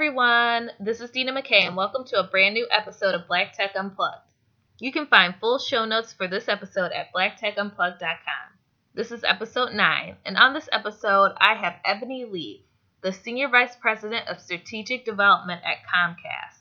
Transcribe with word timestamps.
everyone, 0.00 0.70
this 0.80 1.02
is 1.02 1.10
Dina 1.10 1.30
McKay, 1.30 1.66
and 1.66 1.76
welcome 1.76 2.06
to 2.06 2.18
a 2.18 2.26
brand 2.26 2.54
new 2.54 2.66
episode 2.70 3.14
of 3.14 3.28
Black 3.28 3.52
Tech 3.52 3.76
Unplugged. 3.76 4.32
You 4.78 4.92
can 4.92 5.04
find 5.04 5.34
full 5.38 5.58
show 5.58 5.84
notes 5.84 6.10
for 6.10 6.26
this 6.26 6.48
episode 6.48 6.90
at 6.92 7.12
blacktechunplugged.com. 7.12 8.56
This 8.94 9.12
is 9.12 9.22
episode 9.24 9.74
9, 9.74 10.16
and 10.24 10.38
on 10.38 10.54
this 10.54 10.70
episode, 10.72 11.32
I 11.36 11.52
have 11.52 11.74
Ebony 11.84 12.24
Lee, 12.24 12.64
the 13.02 13.12
Senior 13.12 13.50
Vice 13.50 13.76
President 13.76 14.26
of 14.26 14.40
Strategic 14.40 15.04
Development 15.04 15.60
at 15.66 15.86
Comcast. 15.86 16.60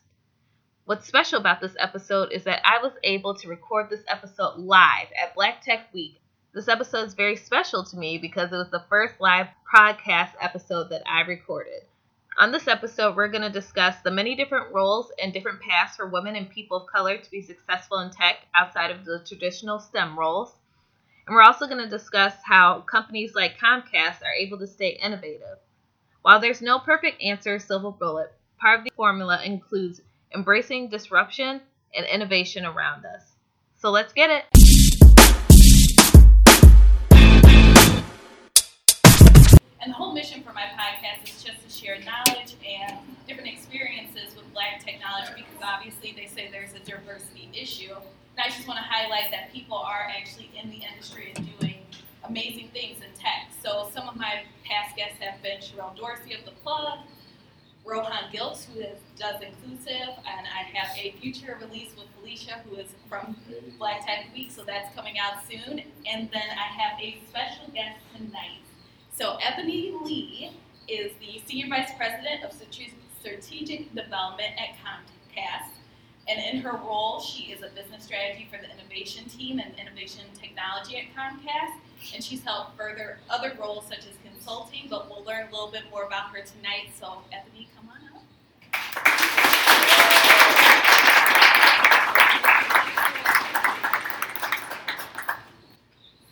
What's 0.84 1.08
special 1.08 1.40
about 1.40 1.62
this 1.62 1.78
episode 1.80 2.34
is 2.34 2.44
that 2.44 2.60
I 2.66 2.84
was 2.84 2.92
able 3.06 3.36
to 3.36 3.48
record 3.48 3.90
this 3.90 4.04
episode 4.10 4.58
live 4.58 5.08
at 5.18 5.34
Black 5.34 5.64
Tech 5.64 5.94
Week. 5.94 6.20
This 6.54 6.68
episode 6.68 7.08
is 7.08 7.14
very 7.14 7.38
special 7.38 7.86
to 7.86 7.96
me 7.96 8.18
because 8.18 8.52
it 8.52 8.58
was 8.58 8.70
the 8.70 8.84
first 8.90 9.14
live 9.22 9.48
podcast 9.74 10.32
episode 10.42 10.90
that 10.90 11.04
I 11.08 11.22
recorded. 11.22 11.84
On 12.40 12.54
this 12.54 12.70
episode, 12.70 13.18
we're 13.18 13.28
going 13.28 13.42
to 13.42 13.50
discuss 13.50 13.98
the 14.02 14.12
many 14.12 14.34
different 14.34 14.74
roles 14.74 15.12
and 15.22 15.34
different 15.34 15.60
paths 15.60 15.98
for 15.98 16.08
women 16.08 16.38
and 16.38 16.50
people 16.50 16.78
of 16.78 16.88
color 16.88 17.18
to 17.18 17.32
be 17.32 17.42
successful 17.42 18.00
in 18.00 18.12
tech 18.12 18.38
outside 18.56 18.92
of 18.92 19.04
the 19.04 19.22
traditional 19.28 19.78
STEM 19.78 20.18
roles. 20.18 20.54
And 21.28 21.36
we're 21.36 21.42
also 21.42 21.68
going 21.68 21.84
to 21.84 21.90
discuss 21.90 22.34
how 22.46 22.80
companies 22.90 23.36
like 23.36 23.58
Comcast 23.58 24.22
are 24.24 24.34
able 24.40 24.58
to 24.60 24.68
stay 24.68 24.98
innovative. 25.04 25.58
While 26.22 26.40
there's 26.40 26.62
no 26.62 26.80
perfect 26.80 27.22
answer, 27.22 27.60
silver 27.60 27.92
bullet, 27.92 28.32
part 28.58 28.80
of 28.80 28.86
the 28.86 28.92
formula 28.96 29.44
includes 29.44 30.00
embracing 30.34 30.88
disruption 30.88 31.60
and 31.94 32.06
innovation 32.06 32.66
around 32.66 33.06
us. 33.06 33.34
So 33.76 33.90
let's 33.92 34.14
get 34.14 34.30
it. 34.30 34.69
And 39.82 39.92
the 39.92 39.96
whole 39.96 40.14
mission 40.14 40.44
for 40.44 40.52
my 40.52 40.66
podcast 40.76 41.24
is 41.24 41.42
just 41.42 41.64
to 41.64 41.70
share 41.70 41.98
knowledge 42.04 42.56
and 42.68 42.98
different 43.28 43.48
experiences 43.48 44.36
with 44.36 44.52
black 44.54 44.84
technology 44.84 45.32
because 45.38 45.64
obviously 45.64 46.14
they 46.18 46.26
say 46.26 46.50
there's 46.52 46.74
a 46.74 46.80
diversity 46.80 47.50
issue. 47.54 47.94
And 47.94 48.44
I 48.44 48.50
just 48.50 48.68
want 48.68 48.78
to 48.78 48.84
highlight 48.84 49.32
that 49.32 49.54
people 49.54 49.78
are 49.78 50.06
actually 50.10 50.52
in 50.62 50.70
the 50.70 50.82
industry 50.84 51.32
and 51.34 51.48
doing 51.60 51.78
amazing 52.26 52.70
things 52.74 52.98
in 52.98 53.08
tech. 53.18 53.52
So 53.64 53.90
some 53.96 54.10
of 54.10 54.18
my 54.18 54.44
past 54.66 54.98
guests 54.98 55.18
have 55.22 55.42
been 55.42 55.60
Sherrell 55.60 55.96
Dorsey 55.96 56.34
of 56.34 56.44
The 56.44 56.52
Plug, 56.62 57.00
Rohan 57.86 58.32
Gilkes, 58.34 58.66
who 58.66 58.82
is, 58.82 59.00
does 59.18 59.42
Innclusive, 59.42 60.14
and 60.28 60.46
I 60.46 60.78
have 60.78 60.96
a 60.98 61.16
future 61.22 61.58
release 61.62 61.92
with 61.98 62.08
Felicia, 62.20 62.62
who 62.70 62.76
is 62.76 62.88
from 63.08 63.38
Black 63.78 64.06
Tech 64.06 64.28
Week, 64.34 64.52
so 64.52 64.64
that's 64.64 64.94
coming 64.94 65.18
out 65.18 65.40
soon. 65.50 65.82
And 66.06 66.30
then 66.32 66.50
I 66.52 66.68
have 66.82 67.00
a 67.00 67.18
special 67.30 67.72
guest 67.74 67.98
tonight 68.16 68.60
so 69.20 69.38
Ebony 69.42 69.94
Lee 70.06 70.50
is 70.88 71.12
the 71.20 71.42
Senior 71.46 71.68
Vice 71.68 71.90
President 71.98 72.42
of 72.46 72.54
Strategic 73.20 73.94
Development 73.94 74.54
at 74.58 74.78
Comcast. 74.80 75.72
And 76.30 76.40
in 76.40 76.62
her 76.62 76.78
role, 76.78 77.20
she 77.20 77.52
is 77.52 77.62
a 77.62 77.68
business 77.76 78.06
strategy 78.06 78.48
for 78.50 78.58
the 78.58 78.72
innovation 78.72 79.26
team 79.26 79.60
and 79.60 79.78
innovation 79.78 80.24
technology 80.42 80.96
at 80.96 81.14
Comcast. 81.14 81.82
And 82.16 82.24
she's 82.24 82.42
held 82.46 82.68
further 82.78 83.18
other 83.30 83.58
roles 83.60 83.88
such 83.88 84.08
as 84.08 84.16
consulting, 84.24 84.88
but 84.90 85.10
we'll 85.10 85.26
learn 85.26 85.50
a 85.50 85.52
little 85.52 85.70
bit 85.70 85.84
more 85.92 86.04
about 86.04 86.30
her 86.30 86.42
tonight. 86.42 86.92
So 86.98 87.22
Ebony, 87.34 87.68
come 87.76 87.90
on 87.90 87.98
up. 88.16 88.24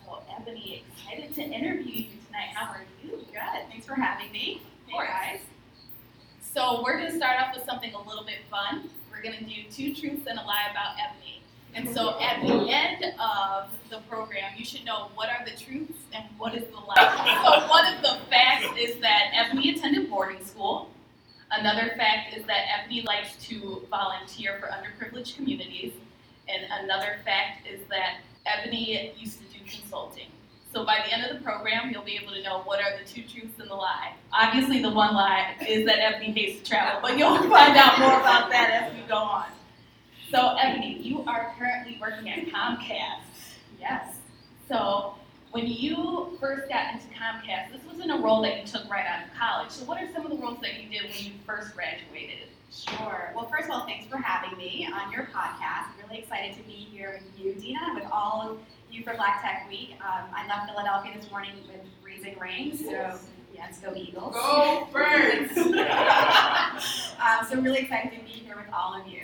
So 0.06 0.24
Ebony, 0.40 0.86
excited 0.96 1.36
to 1.36 1.42
interview 1.42 2.04
you 2.04 2.17
how 2.38 2.72
are 2.72 2.86
you? 3.04 3.18
Good. 3.32 3.70
Thanks 3.70 3.86
for 3.86 3.96
having 3.96 4.32
me. 4.32 4.62
Hey 4.88 4.98
guys. 4.98 5.40
So 6.54 6.82
we're 6.84 6.98
going 6.98 7.12
to 7.12 7.18
start 7.18 7.40
off 7.42 7.56
with 7.56 7.66
something 7.66 7.94
a 7.94 8.08
little 8.08 8.24
bit 8.24 8.40
fun. 8.50 8.90
We're 9.12 9.22
going 9.22 9.38
to 9.38 9.44
do 9.44 9.64
two 9.72 9.94
truths 9.94 10.28
and 10.28 10.40
a 10.40 10.44
lie 10.44 10.68
about 10.72 10.96
Ebony. 11.00 11.42
And 11.74 11.94
so 11.94 12.20
at 12.20 12.42
the 12.42 12.70
end 12.70 13.14
of 13.20 13.70
the 13.90 14.00
program, 14.10 14.52
you 14.56 14.66
should 14.66 14.86
know 14.86 15.10
what 15.16 15.30
are 15.30 15.46
the 15.46 15.52
truths 15.52 16.00
and 16.14 16.26
what 16.38 16.56
is 16.56 16.64
the 16.70 16.80
lie. 16.80 17.42
so 17.44 17.68
one 17.70 17.94
of 17.94 18.02
the 18.02 18.26
facts 18.30 18.68
is 18.80 19.00
that 19.02 19.32
Ebony 19.34 19.76
attended 19.76 20.10
boarding 20.10 20.44
school. 20.46 20.90
Another 21.52 21.94
fact 21.98 22.36
is 22.36 22.46
that 22.46 22.66
Ebony 22.80 23.02
likes 23.02 23.36
to 23.48 23.86
volunteer 23.90 24.60
for 24.60 24.68
underprivileged 24.68 25.36
communities. 25.36 25.94
And 26.48 26.66
another 26.84 27.18
fact 27.26 27.68
is 27.68 27.82
that 27.90 28.18
Ebony 28.46 29.14
used 29.18 29.40
to 29.40 29.58
do 29.58 29.64
consulting. 29.70 30.28
So 30.78 30.86
by 30.86 31.00
the 31.08 31.12
end 31.12 31.26
of 31.26 31.36
the 31.36 31.44
program, 31.44 31.90
you'll 31.90 32.04
be 32.04 32.20
able 32.22 32.34
to 32.34 32.44
know 32.44 32.62
what 32.62 32.80
are 32.80 32.92
the 33.00 33.04
two 33.04 33.24
truths 33.24 33.60
and 33.60 33.68
the 33.68 33.74
lie. 33.74 34.14
Obviously, 34.32 34.80
the 34.80 34.92
one 34.92 35.16
lie 35.16 35.56
is 35.68 35.88
that 35.88 35.98
Ebony 35.98 36.32
hates 36.32 36.62
to 36.62 36.70
travel, 36.70 37.00
but 37.02 37.18
you'll 37.18 37.36
find 37.50 37.76
out 37.76 37.98
more 37.98 38.20
about 38.20 38.52
that 38.52 38.70
as 38.70 38.94
we 38.94 39.02
go 39.08 39.16
on. 39.16 39.48
So, 40.30 40.56
Ebony, 40.62 41.00
you 41.02 41.24
are 41.24 41.56
currently 41.58 41.98
working 42.00 42.30
at 42.30 42.46
Comcast. 42.46 43.24
Yes. 43.80 44.18
So, 44.70 45.16
when 45.50 45.66
you 45.66 46.38
first 46.40 46.70
got 46.70 46.94
into 46.94 47.08
Comcast, 47.08 47.72
this 47.72 47.82
wasn't 47.92 48.12
a 48.12 48.22
role 48.22 48.44
that 48.44 48.62
you 48.62 48.68
took 48.68 48.88
right 48.88 49.08
out 49.08 49.26
of 49.26 49.34
college. 49.34 49.72
So, 49.72 49.84
what 49.86 50.00
are 50.00 50.08
some 50.14 50.28
of 50.28 50.32
the 50.32 50.38
roles 50.38 50.60
that 50.62 50.80
you 50.80 50.90
did 50.90 51.10
when 51.10 51.26
you 51.26 51.32
first 51.44 51.74
graduated? 51.74 52.50
Sure. 52.72 53.34
Well, 53.36 53.50
first 53.50 53.64
of 53.64 53.72
all, 53.72 53.86
thanks 53.88 54.06
for 54.06 54.18
having 54.18 54.56
me 54.60 54.88
on 54.94 55.12
your 55.12 55.24
podcast. 55.34 55.88
Really 56.08 56.20
excited 56.20 56.56
to 56.56 56.62
be 56.62 56.74
here 56.74 57.20
with 57.24 57.44
you, 57.44 57.54
Dina, 57.56 57.94
with 57.96 58.06
all 58.12 58.52
of 58.52 58.60
you 58.92 59.04
for 59.04 59.14
Black 59.16 59.42
Tech 59.42 59.68
Week. 59.70 59.96
Um, 60.02 60.26
I 60.34 60.48
left 60.48 60.70
Philadelphia 60.70 61.14
this 61.16 61.30
morning 61.30 61.52
with 61.68 61.82
freezing 62.02 62.38
rain, 62.40 62.78
so 62.78 63.18
yes, 63.54 63.80
go 63.80 63.94
Eagles. 63.96 64.34
Go 64.34 64.88
Birds! 64.92 65.58
um, 65.58 67.48
so 67.50 67.62
really 67.62 67.80
excited 67.80 68.12
to 68.18 68.24
be 68.24 68.32
here 68.32 68.56
with 68.56 68.74
all 68.74 69.00
of 69.00 69.08
you. 69.08 69.22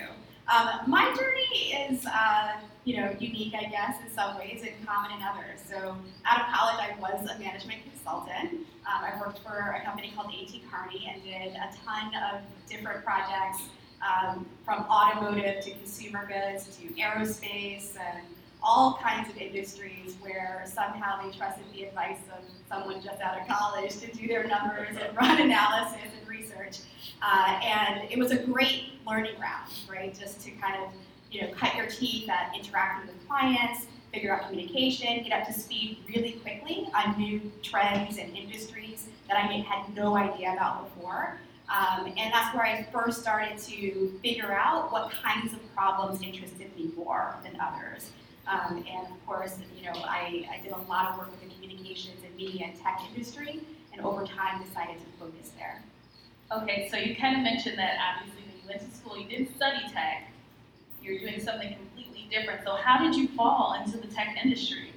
Um, 0.52 0.90
my 0.90 1.14
journey 1.16 1.74
is, 1.90 2.06
uh, 2.06 2.58
you 2.84 2.98
know, 2.98 3.16
unique, 3.20 3.54
I 3.56 3.70
guess, 3.70 3.96
in 4.06 4.14
some 4.14 4.38
ways 4.38 4.62
and 4.62 4.86
common 4.86 5.18
in 5.18 5.24
others. 5.24 5.62
So 5.70 5.96
out 6.26 6.42
of 6.42 6.48
college, 6.54 6.78
I 6.80 7.00
was 7.00 7.30
a 7.30 7.40
management 7.40 7.80
consultant. 7.90 8.68
Um, 8.86 9.04
I 9.04 9.18
worked 9.20 9.40
for 9.40 9.78
a 9.80 9.86
company 9.86 10.12
called 10.14 10.34
A.T. 10.34 10.64
Kearney 10.70 11.10
and 11.12 11.24
did 11.24 11.56
a 11.56 11.70
ton 11.86 12.12
of 12.16 12.42
different 12.70 13.06
projects 13.06 13.64
um, 14.04 14.46
from 14.66 14.82
automotive 14.84 15.64
to 15.64 15.72
consumer 15.72 16.28
goods 16.28 16.78
to 16.78 16.88
aerospace 17.02 17.96
and 17.96 18.28
all 18.64 18.98
kinds 19.02 19.30
of 19.30 19.38
industries 19.38 20.16
where 20.22 20.64
somehow 20.66 21.22
they 21.22 21.36
trusted 21.38 21.66
the 21.74 21.84
advice 21.84 22.20
of 22.36 22.44
someone 22.70 23.02
just 23.02 23.22
out 23.22 23.40
of 23.40 23.48
college 23.48 23.98
to 24.00 24.08
do 24.14 24.28
their 24.28 24.48
numbers 24.48 24.96
and 25.00 25.16
run 25.18 25.42
analysis 25.42 26.00
and 26.18 26.28
research. 26.28 26.80
Uh, 27.22 27.60
and 27.62 28.10
it 28.10 28.18
was 28.18 28.32
a 28.32 28.38
great 28.38 28.94
learning 29.06 29.36
ground, 29.38 29.70
right? 29.90 30.18
Just 30.18 30.42
to 30.42 30.52
kind 30.52 30.76
of, 30.82 30.92
you 31.30 31.42
know, 31.42 31.50
cut 31.54 31.76
your 31.76 31.88
teeth 31.88 32.30
at 32.30 32.56
interacting 32.58 33.08
with 33.08 33.28
clients, 33.28 33.88
figure 34.14 34.34
out 34.34 34.48
communication, 34.48 35.24
get 35.24 35.42
up 35.42 35.48
to 35.48 35.54
speed 35.54 35.98
really 36.08 36.34
quickly 36.34 36.88
on 36.96 37.18
new 37.18 37.52
trends 37.62 38.18
and 38.18 38.36
industries 38.36 39.08
that 39.28 39.38
I 39.38 39.42
had 39.42 39.94
no 39.96 40.16
idea 40.16 40.54
about 40.54 40.96
before. 40.96 41.40
Um, 41.70 42.06
and 42.18 42.32
that's 42.34 42.54
where 42.56 42.66
I 42.66 42.86
first 42.94 43.22
started 43.22 43.58
to 43.58 44.20
figure 44.22 44.52
out 44.52 44.92
what 44.92 45.12
kinds 45.12 45.54
of 45.54 45.76
problems 45.76 46.22
interested 46.22 46.76
me 46.76 46.92
more 46.96 47.36
than 47.44 47.58
others. 47.60 48.12
Um, 48.48 48.84
and 48.90 49.08
of 49.08 49.26
course, 49.26 49.58
you 49.78 49.86
know, 49.86 50.00
I, 50.04 50.48
I 50.52 50.62
did 50.64 50.74
a 50.74 50.82
lot 50.90 51.12
of 51.12 51.18
work 51.18 51.32
with 51.32 51.42
the 51.42 51.54
communications 51.56 52.20
and 52.26 52.36
media 52.36 52.68
and 52.68 52.82
tech 52.82 53.02
industry, 53.10 53.62
and 53.94 54.02
over 54.02 54.26
time 54.26 54.64
decided 54.64 54.98
to 55.00 55.06
focus 55.20 55.52
there. 55.58 55.82
Okay, 56.52 56.88
so 56.92 56.98
you 56.98 57.16
kind 57.16 57.38
of 57.38 57.44
mentioned 57.44 57.78
that 57.80 57.98
obviously 58.16 58.44
when 58.44 58.62
you 58.62 58.68
went 58.68 58.82
to 58.82 58.98
school, 58.98 59.18
you 59.18 59.28
didn't 59.28 59.56
study 59.56 59.80
tech. 59.94 60.30
You're 61.02 61.20
doing 61.20 61.40
something 61.40 61.74
completely 61.74 62.28
different. 62.30 62.62
So 62.66 62.76
how 62.76 63.00
did 63.00 63.16
you 63.16 63.28
fall 63.30 63.82
into 63.82 63.98
the 63.98 64.08
tech 64.08 64.38
industry? 64.44 64.94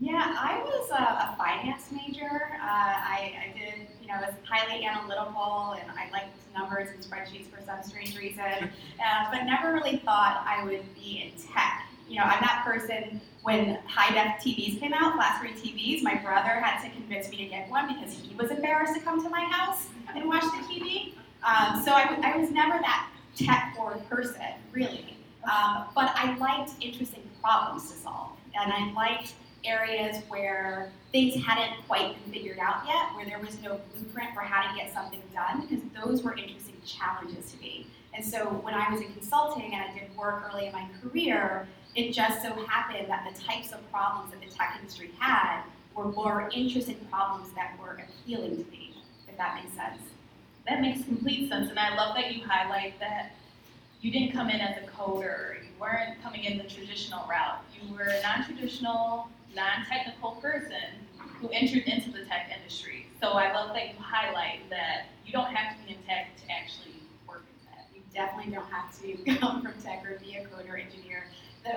Yeah, 0.00 0.34
I 0.36 0.60
was 0.64 0.90
a, 0.90 0.94
a 0.94 1.34
finance 1.38 1.92
major. 1.92 2.50
Uh, 2.54 2.66
I, 2.66 3.34
I, 3.38 3.56
did, 3.56 3.86
you 4.00 4.08
know, 4.08 4.14
was 4.20 4.34
highly 4.44 4.84
analytical, 4.84 5.76
and 5.80 5.88
I 5.92 6.10
liked 6.10 6.36
numbers 6.52 6.88
and 6.90 7.00
spreadsheets 7.00 7.46
for 7.46 7.62
some 7.64 7.82
strange 7.84 8.18
reason, 8.18 8.42
uh, 8.42 9.30
but 9.30 9.44
never 9.44 9.72
really 9.72 9.98
thought 9.98 10.44
I 10.44 10.64
would 10.64 10.92
be 10.94 11.22
in 11.22 11.40
tech 11.40 11.86
you 12.12 12.18
know, 12.18 12.24
I'm 12.24 12.42
that 12.42 12.62
person 12.62 13.22
when 13.40 13.78
high 13.86 14.12
def 14.12 14.44
TVs 14.44 14.78
came 14.78 14.92
out, 14.92 15.14
flat 15.14 15.38
screen 15.38 15.54
TVs, 15.54 16.02
my 16.02 16.16
brother 16.16 16.50
had 16.50 16.84
to 16.84 16.90
convince 16.90 17.30
me 17.30 17.38
to 17.38 17.46
get 17.46 17.70
one 17.70 17.88
because 17.88 18.12
he 18.12 18.34
was 18.34 18.50
embarrassed 18.50 18.94
to 18.94 19.00
come 19.00 19.22
to 19.22 19.30
my 19.30 19.40
house 19.40 19.88
and 20.14 20.28
watch 20.28 20.42
the 20.42 20.62
TV. 20.68 21.14
Um, 21.42 21.82
so 21.82 21.92
I, 21.92 22.18
I 22.22 22.36
was 22.36 22.50
never 22.50 22.78
that 22.80 23.08
tech 23.34 23.74
forward 23.74 24.06
person, 24.10 24.42
really. 24.72 25.16
Um, 25.44 25.86
but 25.94 26.12
I 26.14 26.36
liked 26.36 26.72
interesting 26.82 27.22
problems 27.40 27.90
to 27.90 27.96
solve. 27.96 28.36
And 28.60 28.70
I 28.70 28.92
liked 28.92 29.32
areas 29.64 30.22
where 30.28 30.92
things 31.12 31.42
hadn't 31.42 31.82
quite 31.88 32.22
been 32.24 32.34
figured 32.34 32.58
out 32.58 32.82
yet, 32.86 33.16
where 33.16 33.24
there 33.24 33.38
was 33.38 33.58
no 33.62 33.80
blueprint 33.94 34.34
for 34.34 34.42
how 34.42 34.70
to 34.70 34.76
get 34.76 34.92
something 34.92 35.22
done, 35.32 35.62
because 35.62 35.82
those 35.98 36.22
were 36.22 36.34
interesting 36.34 36.76
challenges 36.84 37.52
to 37.52 37.58
me. 37.58 37.86
And 38.14 38.24
so 38.24 38.44
when 38.46 38.74
I 38.74 38.90
was 38.90 39.00
in 39.00 39.12
consulting 39.14 39.72
and 39.72 39.82
I 39.82 39.98
did 39.98 40.14
work 40.16 40.44
early 40.52 40.66
in 40.66 40.72
my 40.72 40.86
career, 41.02 41.66
it 41.94 42.12
just 42.12 42.42
so 42.42 42.52
happened 42.66 43.08
that 43.08 43.26
the 43.32 43.40
types 43.42 43.72
of 43.72 43.90
problems 43.90 44.32
that 44.32 44.40
the 44.40 44.54
tech 44.54 44.76
industry 44.80 45.10
had 45.18 45.62
were 45.94 46.06
more 46.06 46.50
interesting 46.54 46.96
problems 47.10 47.52
that 47.54 47.78
were 47.80 48.00
appealing 48.02 48.64
to 48.64 48.70
me, 48.70 48.94
if 49.28 49.36
that 49.36 49.62
makes 49.62 49.76
sense. 49.76 50.00
that 50.66 50.80
makes 50.80 51.04
complete 51.04 51.48
sense, 51.50 51.68
and 51.70 51.78
I 51.78 51.94
love 51.96 52.14
that 52.14 52.34
you 52.34 52.44
highlight 52.46 52.98
that 53.00 53.32
you 54.00 54.10
didn't 54.10 54.32
come 54.32 54.48
in 54.48 54.60
as 54.60 54.76
a 54.78 54.86
coder. 54.90 55.56
You 55.62 55.70
weren't 55.80 56.22
coming 56.22 56.44
in 56.44 56.56
the 56.58 56.64
traditional 56.64 57.26
route. 57.28 57.62
You 57.74 57.92
were 57.94 58.04
a 58.04 58.22
non-traditional, 58.22 59.28
non-technical 59.54 60.32
person 60.40 61.06
who 61.40 61.48
entered 61.50 61.84
into 61.84 62.10
the 62.10 62.24
tech 62.24 62.50
industry. 62.56 63.06
So 63.20 63.30
I 63.32 63.52
love 63.52 63.74
that 63.74 63.88
you 63.88 63.94
highlight 63.98 64.68
that 64.70 65.06
you 65.26 65.32
don't 65.32 65.52
have 65.54 65.76
to 65.76 65.84
be 65.84 65.94
in 65.94 66.02
tech 66.02 66.30
to 66.36 66.52
actually 66.52 67.02
work 67.28 67.42
in 67.42 67.66
that. 67.70 67.86
You 67.94 68.02
definitely 68.14 68.52
don't 68.52 68.70
have 68.70 68.90
to 69.02 69.36
come 69.38 69.62
from 69.62 69.74
tech 69.82 70.04
or 70.06 70.18
be 70.18 70.36
a 70.36 70.44
coder 70.46 70.80
engineer. 70.80 71.24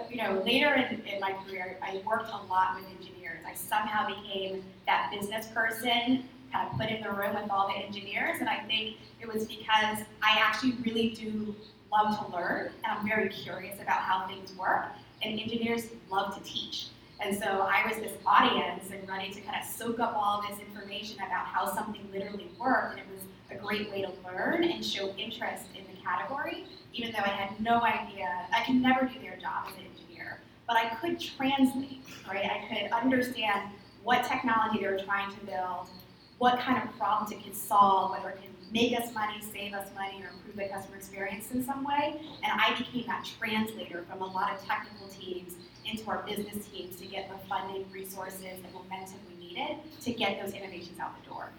You 0.10 0.18
know, 0.18 0.42
later 0.46 0.74
in, 0.74 1.02
in 1.06 1.20
my 1.20 1.34
career, 1.46 1.78
I 1.82 2.02
worked 2.06 2.30
a 2.30 2.38
lot 2.48 2.76
with 2.76 2.86
engineers. 3.00 3.40
I 3.46 3.54
somehow 3.54 4.08
became 4.08 4.64
that 4.88 5.12
business 5.12 5.48
person 5.48 6.26
kind 6.52 6.70
of 6.72 6.78
put 6.80 6.90
in 6.90 7.04
the 7.04 7.12
room 7.12 7.36
with 7.36 7.50
all 7.50 7.68
the 7.68 7.76
engineers, 7.76 8.38
and 8.40 8.50
I 8.50 8.60
think 8.60 8.98
it 9.22 9.32
was 9.32 9.46
because 9.46 10.00
I 10.24 10.40
actually 10.40 10.74
really 10.84 11.10
do 11.10 11.56
love 11.92 12.18
to 12.20 12.36
learn, 12.36 12.72
and 12.84 12.98
I'm 12.98 13.08
very 13.08 13.30
curious 13.30 13.76
about 13.82 14.00
how 14.00 14.28
things 14.28 14.54
work, 14.58 14.86
and 15.22 15.40
engineers 15.40 15.88
love 16.10 16.36
to 16.36 16.44
teach. 16.44 16.88
And 17.22 17.38
so 17.38 17.46
I 17.46 17.88
was 17.88 17.98
this 17.98 18.14
audience 18.26 18.90
and 18.92 19.08
ready 19.08 19.32
to 19.34 19.42
kind 19.42 19.58
of 19.62 19.68
soak 19.68 20.00
up 20.00 20.14
all 20.16 20.44
this 20.50 20.60
information 20.60 21.18
about 21.18 21.46
how 21.46 21.74
something 21.74 22.08
literally 22.12 22.50
worked, 22.60 23.00
and 23.00 23.02
it 23.02 23.08
was 23.14 23.24
a 23.52 23.62
great 23.62 23.90
way 23.92 24.02
to 24.02 24.12
learn 24.26 24.64
and 24.64 24.84
show 24.84 25.14
interest 25.18 25.66
in 25.76 25.84
the 25.94 26.02
category, 26.02 26.66
even 26.96 27.12
though 27.12 27.24
I 27.24 27.30
had 27.30 27.60
no 27.60 27.82
idea. 27.82 28.48
I 28.56 28.64
could 28.64 28.76
never 28.76 29.06
do 29.06 29.20
their 29.20 29.36
job 29.36 29.68
as 29.68 29.76
an 29.76 29.84
engineer, 29.92 30.40
but 30.66 30.78
I 30.78 30.96
could 30.96 31.20
translate, 31.20 32.02
right? 32.28 32.46
I 32.46 32.66
could 32.68 32.92
understand 32.92 33.70
what 34.04 34.24
technology 34.24 34.80
they 34.80 34.88
were 34.88 35.00
trying 35.00 35.34
to 35.36 35.46
build, 35.46 35.90
what 36.38 36.60
kind 36.60 36.82
of 36.82 36.98
problems 36.98 37.32
it 37.32 37.44
could 37.44 37.56
solve, 37.56 38.12
whether 38.12 38.30
it 38.30 38.42
can 38.42 38.52
make 38.72 38.98
us 38.98 39.14
money, 39.14 39.42
save 39.42 39.74
us 39.74 39.90
money, 39.94 40.24
or 40.24 40.30
improve 40.30 40.56
the 40.56 40.68
customer 40.74 40.96
experience 40.96 41.52
in 41.52 41.64
some 41.64 41.84
way. 41.84 42.22
And 42.44 42.62
I 42.62 42.76
became 42.78 43.08
that 43.08 43.28
translator 43.40 44.06
from 44.10 44.22
a 44.22 44.26
lot 44.26 44.54
of 44.54 44.66
technical 44.66 45.08
teams 45.10 45.54
into 45.86 46.10
our 46.10 46.24
business 46.24 46.66
teams 46.68 46.96
to 46.98 47.06
get 47.06 47.30
the 47.30 47.38
funding, 47.48 47.86
resources, 47.92 48.42
and 48.42 48.74
momentum 48.74 49.20
we 49.30 49.48
needed 49.48 49.78
to 50.02 50.14
get 50.14 50.42
those 50.42 50.54
innovations 50.54 51.00
out 51.00 51.12
the 51.22 51.30
door. 51.30 51.50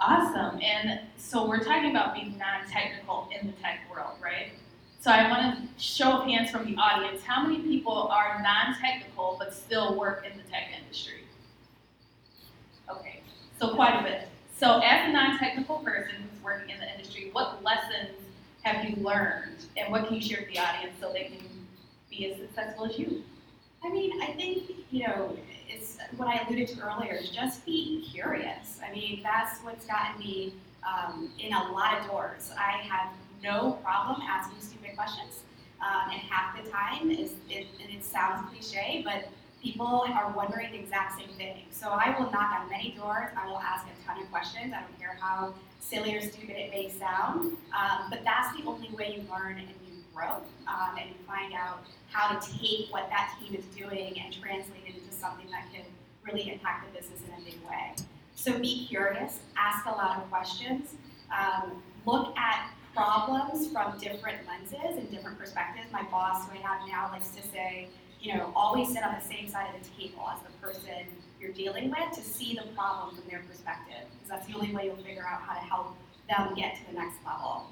Awesome. 0.00 0.58
And 0.62 1.00
so 1.18 1.46
we're 1.46 1.62
talking 1.62 1.90
about 1.90 2.14
being 2.14 2.38
non-technical 2.38 3.28
in 3.38 3.48
the 3.48 3.52
tech 3.54 3.80
world, 3.92 4.14
right? 4.22 4.52
So 5.00 5.10
I 5.10 5.30
want 5.30 5.56
to 5.56 5.82
show 5.82 6.12
of 6.12 6.26
hands 6.26 6.50
from 6.50 6.64
the 6.64 6.74
audience. 6.76 7.22
How 7.22 7.46
many 7.46 7.60
people 7.60 8.08
are 8.08 8.40
non-technical 8.42 9.36
but 9.38 9.54
still 9.54 9.98
work 9.98 10.26
in 10.30 10.36
the 10.38 10.44
tech 10.44 10.68
industry? 10.80 11.24
Okay, 12.90 13.20
so 13.58 13.74
quite 13.74 14.00
a 14.00 14.02
bit. 14.02 14.28
So 14.56 14.80
as 14.82 15.08
a 15.08 15.12
non-technical 15.12 15.78
person 15.78 16.14
who's 16.16 16.42
working 16.42 16.70
in 16.70 16.80
the 16.80 16.90
industry, 16.90 17.28
what 17.32 17.62
lessons 17.62 18.16
have 18.62 18.84
you 18.88 18.96
learned 18.96 19.64
and 19.76 19.92
what 19.92 20.06
can 20.06 20.16
you 20.16 20.22
share 20.22 20.40
with 20.40 20.48
the 20.48 20.58
audience 20.58 20.94
so 21.00 21.12
they 21.12 21.24
can 21.24 21.46
be 22.10 22.30
as 22.30 22.38
successful 22.38 22.86
as 22.86 22.98
you? 22.98 23.22
I 23.82 23.90
mean, 23.90 24.20
I 24.22 24.32
think, 24.32 24.70
you 24.90 25.06
know, 25.06 25.36
it's 25.72 25.98
what 26.16 26.28
I 26.28 26.44
alluded 26.46 26.68
to 26.68 26.80
earlier, 26.80 27.14
is 27.14 27.30
just 27.30 27.64
be 27.64 28.06
curious. 28.12 28.80
I 28.86 28.92
mean, 28.92 29.20
that's 29.22 29.60
what's 29.60 29.86
gotten 29.86 30.18
me 30.18 30.54
um, 30.82 31.30
in 31.38 31.52
a 31.52 31.72
lot 31.72 31.98
of 31.98 32.06
doors. 32.06 32.50
I 32.58 32.82
have 32.82 33.12
no 33.42 33.72
problem 33.82 34.20
asking 34.28 34.60
stupid 34.60 34.96
questions. 34.96 35.40
Um, 35.80 36.10
and 36.12 36.20
half 36.20 36.62
the 36.62 36.70
time, 36.70 37.10
is, 37.10 37.32
it, 37.48 37.66
and 37.82 37.90
it 37.90 38.04
sounds 38.04 38.46
cliche, 38.50 39.02
but 39.02 39.28
people 39.62 40.04
are 40.12 40.30
wondering 40.36 40.72
the 40.72 40.78
exact 40.78 41.18
same 41.18 41.30
thing. 41.38 41.64
So 41.70 41.88
I 41.88 42.14
will 42.18 42.30
knock 42.30 42.60
on 42.60 42.68
many 42.68 42.94
doors. 42.98 43.30
I 43.34 43.46
will 43.46 43.58
ask 43.58 43.86
a 43.86 44.06
ton 44.06 44.22
of 44.22 44.30
questions. 44.30 44.74
I 44.74 44.80
don't 44.80 44.98
care 44.98 45.16
how 45.18 45.54
silly 45.78 46.14
or 46.14 46.20
stupid 46.20 46.56
it 46.56 46.70
may 46.70 46.90
sound. 46.90 47.56
Um, 47.72 48.10
but 48.10 48.20
that's 48.24 48.54
the 48.56 48.66
only 48.66 48.90
way 48.90 49.16
you 49.16 49.30
learn 49.30 49.58
and 49.58 49.68
you 49.68 49.90
grow 50.14 50.42
um, 50.68 50.98
and 50.98 51.08
you 51.08 51.16
find 51.26 51.54
out 51.54 51.80
how 52.10 52.38
to 52.38 52.58
take 52.58 52.92
what 52.92 53.08
that 53.08 53.36
team 53.40 53.54
is 53.54 53.64
doing 53.76 54.20
and 54.20 54.34
translate 54.34 54.82
it 54.86 54.94
into 54.96 55.09
something 55.20 55.50
that 55.50 55.64
can 55.72 55.84
really 56.24 56.50
impact 56.50 56.86
the 56.86 56.98
business 56.98 57.20
in 57.26 57.40
a 57.40 57.44
big 57.44 57.58
way. 57.68 57.94
So 58.34 58.58
be 58.58 58.86
curious, 58.86 59.40
ask 59.56 59.84
a 59.86 59.90
lot 59.90 60.18
of 60.18 60.30
questions, 60.30 60.94
um, 61.30 61.82
look 62.06 62.36
at 62.38 62.70
problems 62.94 63.68
from 63.70 63.98
different 63.98 64.38
lenses 64.48 64.96
and 64.98 65.10
different 65.10 65.38
perspectives. 65.38 65.92
My 65.92 66.02
boss, 66.04 66.48
who 66.48 66.58
I 66.58 66.62
have 66.62 66.88
now, 66.88 67.10
likes 67.12 67.30
to 67.32 67.42
say, 67.42 67.88
you 68.20 68.34
know, 68.34 68.52
always 68.56 68.92
sit 68.92 69.02
on 69.02 69.14
the 69.14 69.24
same 69.24 69.48
side 69.48 69.68
of 69.74 69.82
the 69.82 69.88
table 69.90 70.28
as 70.34 70.40
the 70.42 70.52
person 70.66 71.06
you're 71.40 71.52
dealing 71.52 71.90
with 71.90 72.12
to 72.14 72.20
see 72.20 72.54
the 72.54 72.66
problem 72.74 73.14
from 73.14 73.24
their 73.30 73.42
perspective, 73.48 74.04
because 74.12 74.28
that's 74.28 74.46
the 74.46 74.54
only 74.54 74.74
way 74.74 74.86
you'll 74.86 74.96
figure 74.96 75.26
out 75.26 75.40
how 75.42 75.54
to 75.54 75.60
help 75.60 75.96
them 76.28 76.54
get 76.54 76.76
to 76.76 76.86
the 76.92 76.98
next 76.98 77.16
level. 77.24 77.66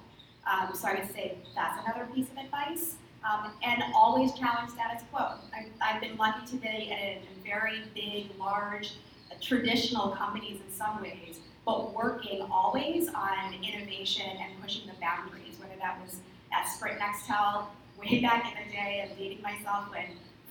Um, 0.51 0.75
so 0.75 0.89
I 0.89 0.95
would 0.95 1.13
say 1.13 1.37
that's 1.55 1.79
another 1.85 2.07
piece 2.15 2.29
of 2.31 2.39
advice. 2.39 2.95
Um, 3.25 3.51
and 3.65 3.83
always 3.95 4.33
challenge 4.35 4.71
status 4.71 5.03
quo. 5.11 5.35
I, 5.53 5.67
have 5.81 6.01
been 6.01 6.17
lucky 6.17 6.47
to 6.47 6.57
be 6.57 6.91
in 6.91 7.19
very 7.45 7.83
big, 7.95 8.27
large, 8.39 8.93
uh, 9.31 9.35
traditional 9.41 10.11
companies 10.11 10.61
in 10.65 10.73
some 10.73 11.03
ways, 11.03 11.39
but 11.67 11.95
working 11.95 12.47
always 12.51 13.09
on 13.09 13.55
innovation 13.55 14.25
and 14.27 14.61
pushing 14.63 14.87
the 14.87 14.95
boundaries, 15.01 15.59
whether 15.59 15.77
that 15.81 16.01
was 16.03 16.21
at 16.53 16.69
Sprint 16.69 17.01
Nextel 17.01 17.65
way 17.99 18.21
back 18.23 18.53
in 18.53 18.67
the 18.67 18.73
day 18.73 19.05
and 19.07 19.19
dating 19.19 19.43
myself 19.43 19.91
when 19.91 20.07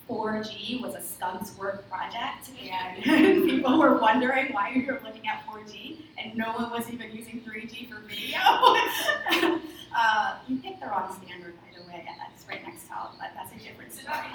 4G 0.08 0.80
was 0.80 0.94
a 0.94 1.02
skunks 1.02 1.56
work 1.58 1.88
project, 1.90 2.50
and 2.62 3.04
people 3.44 3.78
were 3.78 3.98
wondering 3.98 4.52
why 4.52 4.70
you 4.70 4.86
were 4.86 5.00
looking 5.04 5.26
at 5.28 5.44
4G, 5.46 5.98
and 6.16 6.34
no 6.36 6.52
one 6.52 6.70
was 6.70 6.88
even 6.90 7.14
using 7.14 7.42
3G 7.42 7.90
for 7.90 8.00
video. 8.00 8.38
uh, 9.96 10.36
you 10.48 10.56
picked 10.58 10.80
the 10.80 10.86
wrong 10.86 11.14
standard, 11.22 11.54
and 11.94 12.18
that's 12.18 12.46
right 12.48 12.64
next 12.66 12.84
to 12.84 12.94
but 13.18 13.30
that's 13.34 13.52
a 13.52 13.58
different 13.58 13.92
story. 13.92 14.16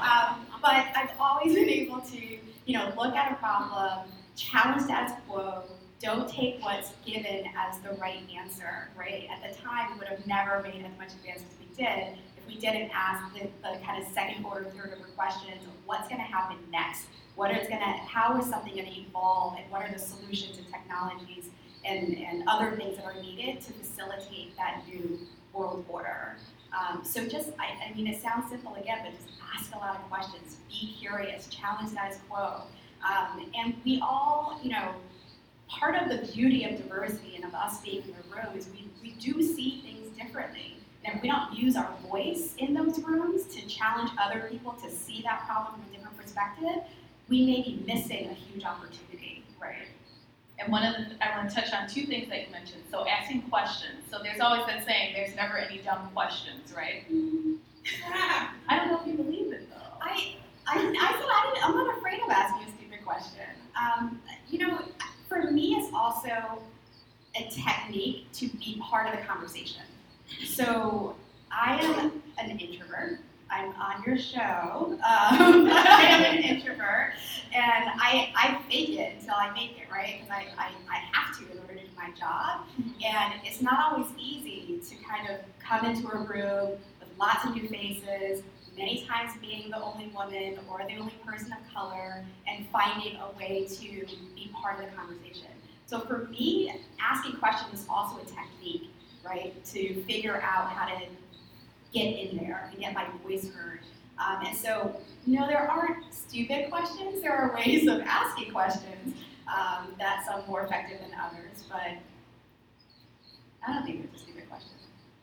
um, 0.00 0.46
but 0.62 0.86
I've 0.96 1.10
always 1.18 1.54
been 1.54 1.68
able 1.68 2.00
to, 2.00 2.18
you 2.18 2.78
know, 2.78 2.92
look 2.96 3.14
at 3.14 3.32
a 3.32 3.34
problem, 3.36 4.08
challenge 4.36 4.82
status 4.82 5.12
quo, 5.28 5.64
don't 6.00 6.28
take 6.28 6.62
what's 6.62 6.92
given 7.06 7.44
as 7.56 7.78
the 7.78 7.90
right 8.00 8.20
answer, 8.36 8.88
right? 8.96 9.28
At 9.30 9.48
the 9.48 9.58
time, 9.60 9.92
we 9.92 9.98
would 9.98 10.08
have 10.08 10.26
never 10.26 10.62
made 10.62 10.84
as 10.84 10.98
much 10.98 11.12
advance 11.12 11.40
as 11.40 11.58
we 11.58 11.74
did 11.76 12.18
if 12.36 12.46
we 12.46 12.58
didn't 12.58 12.90
ask 12.94 13.32
the, 13.32 13.48
the 13.62 13.78
kind 13.84 14.02
of 14.02 14.12
second 14.12 14.44
order, 14.44 14.64
third 14.64 14.92
order 14.92 15.08
questions 15.16 15.64
of 15.64 15.72
what's 15.86 16.08
going 16.08 16.20
to 16.20 16.26
happen 16.26 16.56
next, 16.70 17.06
what 17.36 17.50
is 17.50 17.66
going 17.68 17.80
to, 17.80 17.86
how 17.86 18.38
is 18.38 18.46
something 18.46 18.74
going 18.74 18.86
to 18.86 19.00
evolve, 19.00 19.56
and 19.56 19.70
what 19.70 19.82
are 19.82 19.92
the 19.92 19.98
solutions 19.98 20.58
and 20.58 20.66
technologies 20.68 21.48
and, 21.84 22.16
and 22.18 22.44
other 22.48 22.76
things 22.76 22.96
that 22.96 23.04
are 23.04 23.20
needed 23.20 23.60
to 23.60 23.72
facilitate 23.72 24.56
that 24.56 24.82
new 24.88 25.18
world 25.54 25.84
order. 25.88 26.36
Um, 26.72 27.04
so 27.04 27.26
just, 27.26 27.50
I, 27.58 27.88
I, 27.88 27.94
mean, 27.94 28.06
it 28.06 28.20
sounds 28.20 28.50
simple 28.50 28.74
again, 28.74 28.98
but 29.04 29.12
just 29.12 29.38
ask 29.54 29.74
a 29.74 29.78
lot 29.78 29.96
of 29.96 30.02
questions, 30.10 30.56
be 30.68 30.94
curious, 30.98 31.46
challenge 31.46 31.90
status 31.90 32.18
quo. 32.28 32.62
Um, 33.08 33.50
and 33.56 33.74
we 33.84 34.00
all, 34.00 34.58
you 34.62 34.70
know, 34.70 34.94
part 35.68 35.94
of 35.94 36.08
the 36.08 36.26
beauty 36.32 36.64
of 36.64 36.76
diversity 36.76 37.36
and 37.36 37.44
of 37.44 37.54
us 37.54 37.80
being 37.80 38.02
in 38.02 38.08
the 38.08 38.36
room 38.36 38.56
is 38.56 38.68
we, 38.68 38.88
we 39.02 39.12
do 39.12 39.42
see 39.42 39.82
things 39.82 40.16
differently. 40.16 40.76
And 41.04 41.16
if 41.16 41.22
we 41.22 41.28
don't 41.28 41.54
use 41.54 41.76
our 41.76 41.90
voice 42.08 42.54
in 42.58 42.74
those 42.74 42.98
rooms 43.00 43.44
to 43.54 43.66
challenge 43.66 44.10
other 44.18 44.48
people 44.50 44.72
to 44.72 44.90
see 44.90 45.22
that 45.22 45.46
problem 45.46 45.74
from 45.74 45.90
a 45.90 45.96
different 45.96 46.16
perspective, 46.16 46.82
we 47.28 47.44
may 47.46 47.62
be 47.62 47.82
missing 47.86 48.30
a 48.30 48.34
huge 48.34 48.64
opportunity. 48.64 49.44
Right. 49.60 49.86
And 50.58 50.70
one 50.70 50.84
of 50.84 50.94
the, 50.94 51.24
I 51.24 51.36
want 51.36 51.50
to 51.50 51.54
touch 51.54 51.72
on 51.72 51.88
two 51.88 52.06
things 52.06 52.28
that 52.28 52.46
you 52.46 52.52
mentioned. 52.52 52.82
So 52.90 53.06
asking 53.06 53.42
questions. 53.42 54.04
So 54.10 54.18
there's 54.22 54.40
always 54.40 54.66
that 54.66 54.86
saying, 54.86 55.14
there's 55.14 55.34
never 55.34 55.58
any 55.58 55.78
dumb 55.78 56.10
questions, 56.14 56.72
right? 56.76 57.04
I 58.68 58.76
don't 58.76 58.88
know 58.88 59.00
if 59.00 59.06
you 59.06 59.14
believe 59.14 59.52
it 59.52 59.68
though. 59.70 59.98
I, 60.00 60.36
I, 60.66 60.76
I 60.76 60.78
said 60.78 61.28
I 61.28 61.60
I'm 61.64 61.74
not 61.74 61.98
afraid 61.98 62.20
of 62.22 62.30
asking 62.30 62.68
a 62.68 62.76
stupid 62.78 63.04
question. 63.04 63.46
Um, 63.76 64.20
you 64.48 64.58
know, 64.66 64.80
for 65.28 65.50
me, 65.50 65.74
it's 65.74 65.92
also 65.92 66.62
a 67.36 67.48
technique 67.50 68.30
to 68.34 68.48
be 68.48 68.80
part 68.80 69.12
of 69.12 69.18
the 69.18 69.26
conversation. 69.26 69.82
So 70.46 71.16
I 71.50 71.78
am 71.82 72.22
an 72.38 72.58
introvert. 72.58 73.20
I'm 73.50 73.70
on 73.70 74.02
your 74.04 74.16
show. 74.16 74.38
Um, 74.40 74.98
I 75.02 76.06
am 76.08 76.36
an 76.36 76.42
introvert, 76.42 77.14
and 77.54 77.90
I, 78.00 78.32
I 78.36 78.60
fake 78.68 78.90
it 78.90 79.16
until 79.18 79.34
I 79.34 79.52
make 79.52 79.78
it, 79.78 79.90
right? 79.92 80.20
Because 80.20 80.30
I, 80.30 80.46
I, 80.58 80.70
I 80.90 80.96
have 81.12 81.36
to 81.38 81.52
in 81.52 81.58
order 81.58 81.74
to 81.74 81.80
do 81.80 81.86
my 81.96 82.10
job. 82.18 82.66
And 82.78 83.34
it's 83.44 83.62
not 83.62 83.92
always 83.92 84.10
easy 84.18 84.80
to 84.88 85.04
kind 85.04 85.28
of 85.28 85.38
come 85.60 85.84
into 85.84 86.08
a 86.08 86.18
room 86.18 86.78
with 87.00 87.08
lots 87.18 87.44
of 87.44 87.54
new 87.54 87.68
faces, 87.68 88.42
many 88.76 89.06
times 89.06 89.32
being 89.40 89.70
the 89.70 89.80
only 89.80 90.08
woman 90.08 90.58
or 90.68 90.78
the 90.88 90.96
only 90.96 91.14
person 91.24 91.52
of 91.52 91.58
color, 91.72 92.24
and 92.48 92.66
finding 92.72 93.16
a 93.16 93.36
way 93.38 93.66
to 93.68 94.06
be 94.34 94.50
part 94.60 94.80
of 94.80 94.90
the 94.90 94.96
conversation. 94.96 95.48
So 95.86 96.00
for 96.00 96.28
me, 96.30 96.74
asking 97.00 97.36
questions 97.36 97.80
is 97.80 97.86
also 97.88 98.16
a 98.20 98.24
technique 98.24 98.90
right? 99.24 99.64
To 99.66 100.02
figure 100.04 100.36
out 100.42 100.70
how 100.70 100.86
to 100.86 101.06
get 101.94 102.06
in 102.06 102.36
there 102.36 102.68
and 102.70 102.80
get 102.80 102.92
my 102.92 103.06
voice 103.22 103.48
heard. 103.54 103.80
Um, 104.18 104.44
and 104.46 104.56
so, 104.56 105.00
you 105.26 105.38
know, 105.38 105.46
there 105.46 105.70
aren't 105.70 106.12
stupid 106.12 106.70
questions. 106.70 107.22
There 107.22 107.32
are 107.32 107.54
ways 107.54 107.88
of 107.88 108.00
asking 108.00 108.52
questions 108.52 109.14
um, 109.48 109.94
that 109.98 110.24
some 110.26 110.42
more 110.46 110.62
effective 110.62 110.98
than 111.00 111.18
others. 111.18 111.64
But 111.68 111.98
I 113.66 113.72
don't 113.72 113.84
think 113.84 114.04
it's 114.04 114.20
a 114.20 114.24
stupid 114.24 114.48
question. 114.48 114.70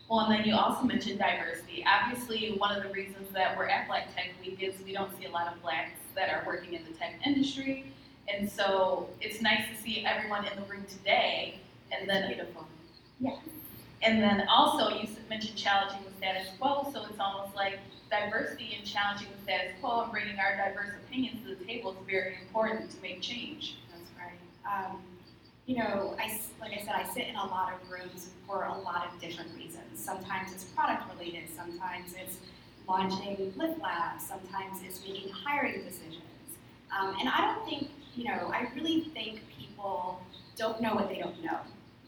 Well, 0.10 0.22
and 0.22 0.34
then 0.34 0.46
you 0.46 0.56
also 0.56 0.86
mentioned 0.86 1.20
diversity. 1.20 1.86
Obviously, 1.88 2.56
one 2.58 2.76
of 2.76 2.84
the 2.84 2.90
reasons 2.90 3.32
that 3.34 3.58
we're 3.58 3.68
at 3.68 3.88
Black 3.88 4.14
Tech 4.16 4.32
Week 4.42 4.62
is 4.62 4.76
we 4.84 4.94
don't 4.94 5.16
see 5.18 5.26
a 5.26 5.32
lot 5.32 5.54
of 5.54 5.62
blacks 5.62 6.00
that 6.16 6.30
are 6.30 6.44
working 6.46 6.74
in 6.74 6.84
the 6.84 6.92
tech 6.92 7.14
industry. 7.26 7.86
And 8.34 8.50
so 8.50 9.10
it's 9.20 9.42
nice 9.42 9.64
to 9.74 9.82
see 9.82 10.06
everyone 10.06 10.46
in 10.46 10.56
the 10.56 10.66
room 10.70 10.86
today. 10.90 11.60
And 11.92 12.10
then 12.10 12.28
beautiful. 12.28 12.68
And 14.04 14.22
then 14.22 14.48
also, 14.50 14.90
you 14.98 15.08
mentioned 15.30 15.58
challenging 15.58 16.00
status 16.22 16.50
quo, 16.60 16.88
so 16.94 17.04
it's 17.10 17.20
almost 17.20 17.56
like 17.56 17.80
diversity 18.12 18.76
and 18.78 18.86
challenging 18.86 19.28
the 19.36 19.42
status 19.42 19.72
quo 19.82 20.04
and 20.04 20.12
bringing 20.12 20.38
our 20.38 20.56
diverse 20.56 20.92
opinions 21.08 21.44
to 21.44 21.56
the 21.56 21.66
table 21.66 21.92
is 21.92 21.98
very 22.08 22.36
important 22.46 22.92
to 22.92 23.02
make 23.02 23.22
change. 23.22 23.78
That's 23.90 24.12
right. 24.20 24.38
Um, 24.70 25.02
you 25.66 25.78
know, 25.78 26.16
I, 26.20 26.40
like 26.60 26.74
I 26.74 26.84
said, 26.84 26.94
I 26.94 27.12
sit 27.12 27.28
in 27.28 27.36
a 27.36 27.46
lot 27.46 27.74
of 27.74 27.90
rooms 27.90 28.30
for 28.46 28.66
a 28.66 28.78
lot 28.82 29.10
of 29.12 29.20
different 29.20 29.50
reasons. 29.58 29.82
Sometimes 29.96 30.54
it's 30.54 30.66
product 30.66 31.12
related, 31.12 31.46
sometimes 31.56 32.14
it's 32.14 32.38
launching 32.88 33.52
Lift 33.56 33.82
Labs, 33.82 34.28
sometimes 34.28 34.84
it's 34.86 35.02
making 35.04 35.30
hiring 35.30 35.84
decisions. 35.84 36.22
Um, 36.96 37.16
and 37.20 37.30
I 37.30 37.52
don't 37.52 37.66
think, 37.66 37.90
you 38.16 38.26
know, 38.26 38.52
I 38.54 38.68
really 38.76 39.10
think 39.16 39.42
people 39.58 40.22
don't 40.56 40.82
know 40.82 40.94
what 40.94 41.10
they 41.10 41.18
don't 41.18 41.44
know 41.44 41.62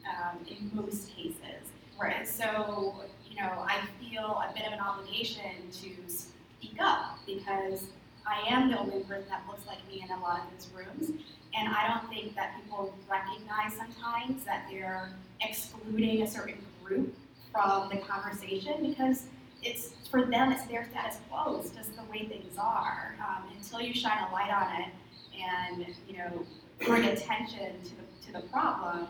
um, 0.08 0.38
in 0.48 0.70
most 0.72 1.10
cases. 1.16 1.72
And 2.04 2.28
so, 2.28 2.96
you 3.34 3.42
know, 3.42 3.66
I 3.68 3.80
feel 4.00 4.44
a 4.48 4.54
bit 4.54 4.68
of 4.68 4.74
an 4.74 4.80
obligation 4.80 5.70
to 5.72 6.14
speak 6.14 6.78
up 6.80 7.18
because 7.26 7.86
I 8.28 8.48
am 8.48 8.70
the 8.70 8.80
only 8.80 9.00
person 9.04 9.26
that 9.30 9.44
looks 9.48 9.66
like 9.66 9.80
me 9.88 10.04
in 10.04 10.12
a 10.16 10.22
lot 10.22 10.42
of 10.42 10.46
these 10.56 10.70
rooms. 10.76 11.20
And 11.56 11.68
I 11.68 11.88
don't 11.88 12.10
think 12.10 12.36
that 12.36 12.56
people 12.62 12.94
recognize 13.10 13.74
sometimes 13.74 14.44
that 14.46 14.68
they're 14.70 15.12
excluding 15.42 16.22
a 16.22 16.28
certain 16.28 16.58
group 16.84 17.16
from 17.52 17.90
the 17.90 17.98
conversation 17.98 18.88
because 18.88 19.24
it's 19.64 19.94
for 20.10 20.26
them 20.26 20.52
it's 20.52 20.66
their 20.66 20.88
status 20.92 21.20
quo. 21.30 21.60
It's 21.60 21.72
just 21.72 21.96
the 21.96 22.04
way 22.12 22.28
things 22.28 22.58
are. 22.58 23.16
Um, 23.20 23.50
until 23.56 23.82
you 23.82 23.94
shine 23.94 24.24
a 24.30 24.32
light 24.32 24.52
on 24.52 24.82
it 24.82 24.90
and 25.42 25.86
you 26.08 26.18
know 26.18 26.46
bring 26.86 27.06
attention 27.06 27.82
to 27.84 27.90
the 27.92 28.28
to 28.28 28.34
the 28.34 28.48
problem, 28.50 29.08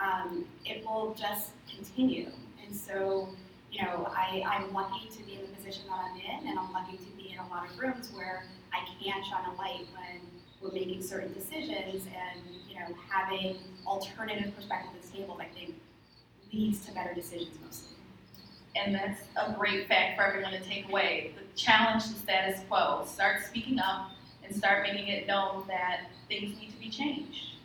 um, 0.00 0.44
it 0.64 0.84
will 0.84 1.14
just 1.18 1.50
continue. 1.74 2.28
And 2.64 2.74
so 2.74 3.28
you 3.74 3.82
know 3.82 4.08
I, 4.14 4.42
I'm 4.46 4.72
lucky 4.72 5.08
to 5.08 5.22
be 5.24 5.34
in 5.34 5.40
the 5.42 5.48
position 5.48 5.82
that 5.88 5.98
I'm 5.98 6.16
in, 6.16 6.48
and 6.48 6.58
I'm 6.58 6.72
lucky 6.72 6.96
to 6.96 7.10
be 7.16 7.32
in 7.32 7.38
a 7.38 7.48
lot 7.48 7.68
of 7.68 7.78
rooms 7.78 8.12
where 8.14 8.44
I 8.72 8.86
can 8.86 9.22
shine 9.24 9.44
a 9.52 9.58
light 9.58 9.86
when 9.92 10.20
we're 10.62 10.72
making 10.72 11.02
certain 11.02 11.32
decisions 11.32 12.06
and 12.06 12.40
you 12.68 12.78
know 12.78 12.86
having 13.10 13.56
alternative 13.84 14.54
perspectives 14.54 14.94
at 14.94 15.12
the 15.12 15.18
table. 15.18 15.38
I 15.40 15.46
think 15.46 15.74
leads 16.52 16.86
to 16.86 16.92
better 16.92 17.12
decisions 17.14 17.58
mostly. 17.64 17.96
And 18.76 18.94
that's 18.94 19.22
a 19.36 19.52
great 19.52 19.88
fact 19.88 20.16
for 20.16 20.24
everyone 20.24 20.52
to 20.52 20.60
take 20.60 20.88
away. 20.88 21.34
The 21.36 21.60
challenge 21.60 22.04
the 22.04 22.14
status 22.14 22.60
quo. 22.68 23.04
Start 23.06 23.44
speaking 23.44 23.78
up 23.80 24.10
and 24.44 24.54
start 24.54 24.84
making 24.84 25.08
it 25.08 25.26
known 25.26 25.64
that 25.68 26.06
things 26.28 26.56
need 26.58 26.70
to 26.70 26.78
be 26.78 26.90
changed. 26.90 27.56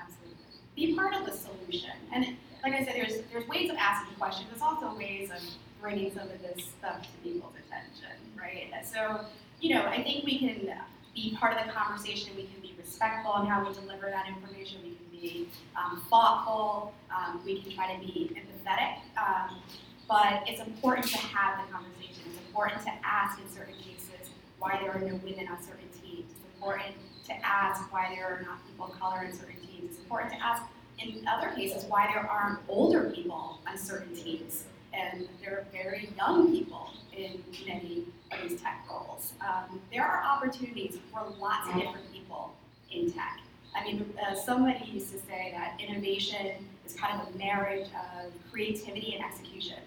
Absolutely. 0.00 0.36
Be 0.74 0.94
part 0.94 1.14
of 1.14 1.26
the 1.26 1.32
solution. 1.32 1.92
And 2.12 2.36
like 2.64 2.72
I 2.72 2.84
said, 2.84 2.94
there's 2.94 3.20
there's 3.30 3.46
ways 3.46 3.70
of 3.70 3.76
asking 3.76 4.16
questions. 4.16 4.48
There's 4.50 4.62
also 4.62 4.96
ways 4.96 5.30
of 5.30 5.42
bringing 5.80 6.12
some 6.14 6.30
of 6.30 6.40
this 6.40 6.64
stuff 6.78 7.02
to 7.02 7.08
people's 7.22 7.52
attention, 7.66 8.16
right? 8.38 8.72
So, 8.84 9.20
you 9.60 9.74
know, 9.74 9.84
I 9.84 10.02
think 10.02 10.24
we 10.24 10.38
can 10.38 10.72
be 11.14 11.36
part 11.38 11.56
of 11.56 11.66
the 11.66 11.72
conversation. 11.72 12.32
We 12.34 12.44
can 12.44 12.60
be 12.62 12.74
respectful 12.78 13.36
in 13.42 13.46
how 13.46 13.68
we 13.68 13.74
deliver 13.74 14.06
that 14.06 14.26
information. 14.26 14.78
We 14.82 14.96
can 14.96 15.06
be 15.12 15.48
um, 15.76 16.02
thoughtful. 16.08 16.94
Um, 17.14 17.42
we 17.44 17.60
can 17.60 17.70
try 17.70 17.94
to 17.94 18.00
be 18.00 18.34
empathetic. 18.34 18.96
Um, 19.20 19.60
but 20.08 20.42
it's 20.46 20.60
important 20.60 21.06
to 21.08 21.18
have 21.18 21.66
the 21.66 21.72
conversation. 21.72 22.24
It's 22.26 22.38
important 22.48 22.82
to 22.82 22.92
ask 23.04 23.38
in 23.38 23.48
certain 23.54 23.74
cases 23.74 24.32
why 24.58 24.78
there 24.80 24.90
are 24.90 25.00
no 25.00 25.16
women 25.16 25.48
on 25.48 25.62
certain 25.62 25.88
teams. 26.00 26.30
It's 26.30 26.56
important 26.56 26.94
to 27.26 27.34
ask 27.44 27.92
why 27.92 28.14
there 28.14 28.24
are 28.26 28.42
not 28.42 28.66
people 28.66 28.86
of 28.86 28.98
color 28.98 29.24
in 29.24 29.32
certain 29.32 29.60
teams. 29.60 29.92
It's 29.92 30.00
important 30.00 30.32
to 30.32 30.42
ask 30.42 30.62
in 30.98 31.26
other 31.26 31.50
cases 31.54 31.84
why 31.84 32.08
there 32.12 32.28
aren't 32.28 32.60
older 32.68 33.10
people 33.10 33.58
on 33.66 33.76
certain 33.78 34.14
teams. 34.14 34.64
And 34.92 35.28
there 35.42 35.58
are 35.58 35.66
very 35.72 36.10
young 36.16 36.52
people 36.52 36.90
in 37.12 37.42
many 37.66 38.04
of 38.30 38.48
these 38.48 38.60
tech 38.60 38.86
roles. 38.88 39.32
Um, 39.40 39.80
there 39.92 40.04
are 40.04 40.22
opportunities 40.22 40.98
for 41.12 41.26
lots 41.40 41.68
of 41.68 41.74
different 41.74 42.12
people 42.12 42.54
in 42.92 43.12
tech. 43.12 43.40
I 43.74 43.84
mean, 43.84 44.14
uh, 44.24 44.34
somebody 44.36 44.84
used 44.84 45.10
to 45.12 45.18
say 45.18 45.52
that 45.52 45.80
innovation 45.80 46.68
is 46.86 46.94
kind 46.94 47.20
of 47.20 47.34
a 47.34 47.38
marriage 47.38 47.88
of 47.88 48.32
creativity 48.52 49.16
and 49.16 49.24
execution, 49.24 49.80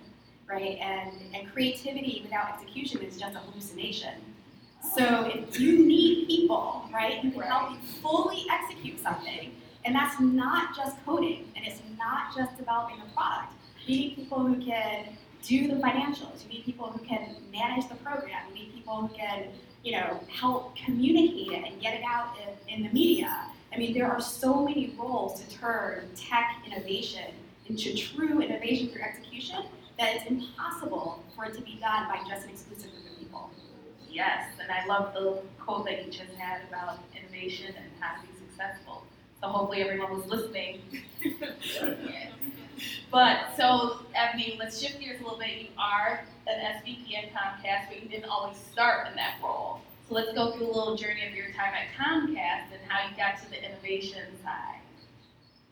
right? 0.46 0.78
And, 0.82 1.14
and 1.34 1.52
creativity 1.54 2.20
without 2.24 2.54
execution 2.54 3.02
is 3.02 3.18
just 3.18 3.36
a 3.36 3.40
hallucination. 3.40 4.16
So 4.96 5.32
if 5.34 5.60
you 5.60 5.86
need 5.86 6.28
people, 6.28 6.90
right, 6.94 7.20
who 7.20 7.32
can 7.32 7.42
help 7.42 7.72
you 7.72 7.78
fully 8.02 8.46
execute 8.52 9.00
something, 9.00 9.56
and 9.88 9.96
that's 9.96 10.20
not 10.20 10.76
just 10.76 10.98
coding, 11.06 11.46
and 11.56 11.66
it's 11.66 11.80
not 11.98 12.36
just 12.36 12.58
developing 12.58 12.98
a 13.00 13.16
product. 13.16 13.54
You 13.86 13.98
need 13.98 14.16
people 14.18 14.44
who 14.44 14.62
can 14.62 15.06
do 15.42 15.70
the 15.70 15.76
financials. 15.76 16.44
You 16.44 16.50
need 16.50 16.66
people 16.66 16.88
who 16.88 17.00
can 17.06 17.38
manage 17.54 17.88
the 17.88 17.96
program. 17.96 18.42
You 18.50 18.56
need 18.56 18.74
people 18.74 19.08
who 19.08 19.16
can, 19.16 19.46
you 19.84 19.94
know, 19.94 20.20
help 20.28 20.76
communicate 20.76 21.54
it 21.54 21.72
and 21.72 21.82
get 21.82 21.94
it 21.94 22.04
out 22.06 22.36
in, 22.68 22.74
in 22.74 22.84
the 22.84 22.90
media. 22.90 23.46
I 23.74 23.78
mean, 23.78 23.94
there 23.94 24.12
are 24.12 24.20
so 24.20 24.66
many 24.66 24.94
roles 25.00 25.42
to 25.42 25.58
turn 25.58 26.10
tech 26.18 26.62
innovation 26.66 27.34
into 27.68 27.96
true 27.96 28.42
innovation 28.42 28.90
through 28.90 29.04
execution 29.04 29.64
that 29.98 30.16
it's 30.16 30.26
impossible 30.26 31.24
for 31.34 31.46
it 31.46 31.56
to 31.56 31.62
be 31.62 31.78
done 31.80 32.10
by 32.10 32.20
just 32.28 32.44
an 32.44 32.50
exclusive 32.50 32.92
group 32.92 33.06
of 33.06 33.20
people. 33.20 33.52
Yes, 34.10 34.50
and 34.62 34.70
I 34.70 34.86
love 34.86 35.14
the 35.14 35.42
quote 35.64 35.86
that 35.86 36.06
you 36.06 36.12
just 36.12 36.34
had 36.38 36.60
about 36.68 37.00
innovation 37.16 37.68
and 37.68 37.86
how 38.02 38.16
successful. 38.58 39.04
So 39.42 39.48
hopefully 39.48 39.82
everyone 39.82 40.16
was 40.16 40.26
listening. 40.26 40.82
But 43.12 43.56
so, 43.56 44.00
Ebony, 44.14 44.58
let's 44.60 44.80
shift 44.80 45.00
gears 45.00 45.20
a 45.22 45.24
little 45.24 45.40
bit. 45.40 45.50
You 45.62 45.68
are 45.78 46.26
an 46.46 46.60
SVP 46.60 47.18
at 47.18 47.34
Comcast, 47.34 47.90
but 47.90 48.04
you 48.04 48.10
didn't 48.10 48.30
always 48.30 48.58
start 48.58 49.08
in 49.08 49.16
that 49.16 49.36
role. 49.42 49.82
So 50.08 50.16
let's 50.16 50.34
go 50.34 50.52
through 50.52 50.68
a 50.68 50.74
little 50.74 50.96
journey 50.96 51.26
of 51.28 51.34
your 51.34 51.48
time 51.48 51.74
at 51.74 51.88
Comcast 51.98 52.72
and 52.74 52.82
how 52.88 53.10
you 53.10 53.16
got 53.16 53.42
to 53.44 53.50
the 53.50 53.64
innovation 53.64 54.24
side. 54.44 54.82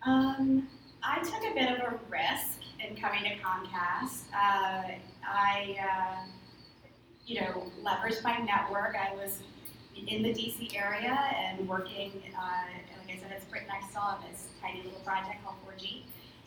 Um, 0.06 0.68
I 1.04 1.20
took 1.20 1.44
a 1.52 1.54
bit 1.54 1.72
of 1.72 1.94
a 1.94 2.00
risk 2.10 2.62
in 2.80 2.96
coming 2.96 3.24
to 3.24 3.36
Comcast. 3.38 4.24
Uh, 4.34 4.92
I, 5.28 5.78
uh, 5.80 6.26
you 7.26 7.42
know, 7.42 7.72
leveraged 7.84 8.24
my 8.24 8.38
network. 8.38 8.96
I 8.96 9.14
was 9.16 9.42
in 9.96 10.24
the 10.24 10.34
DC 10.34 10.76
area 10.76 11.18
and 11.38 11.68
working, 11.68 12.12
uh, 12.38 12.66
like 13.16 13.24
I 13.24 13.30
said, 13.30 13.38
at 13.38 13.42
Sprint 13.44 13.68
Nextel 13.68 14.02
on 14.02 14.18
this 14.30 14.48
tiny 14.62 14.84
little 14.84 15.00
project 15.02 15.44
called 15.44 15.56
4G. 15.68 16.04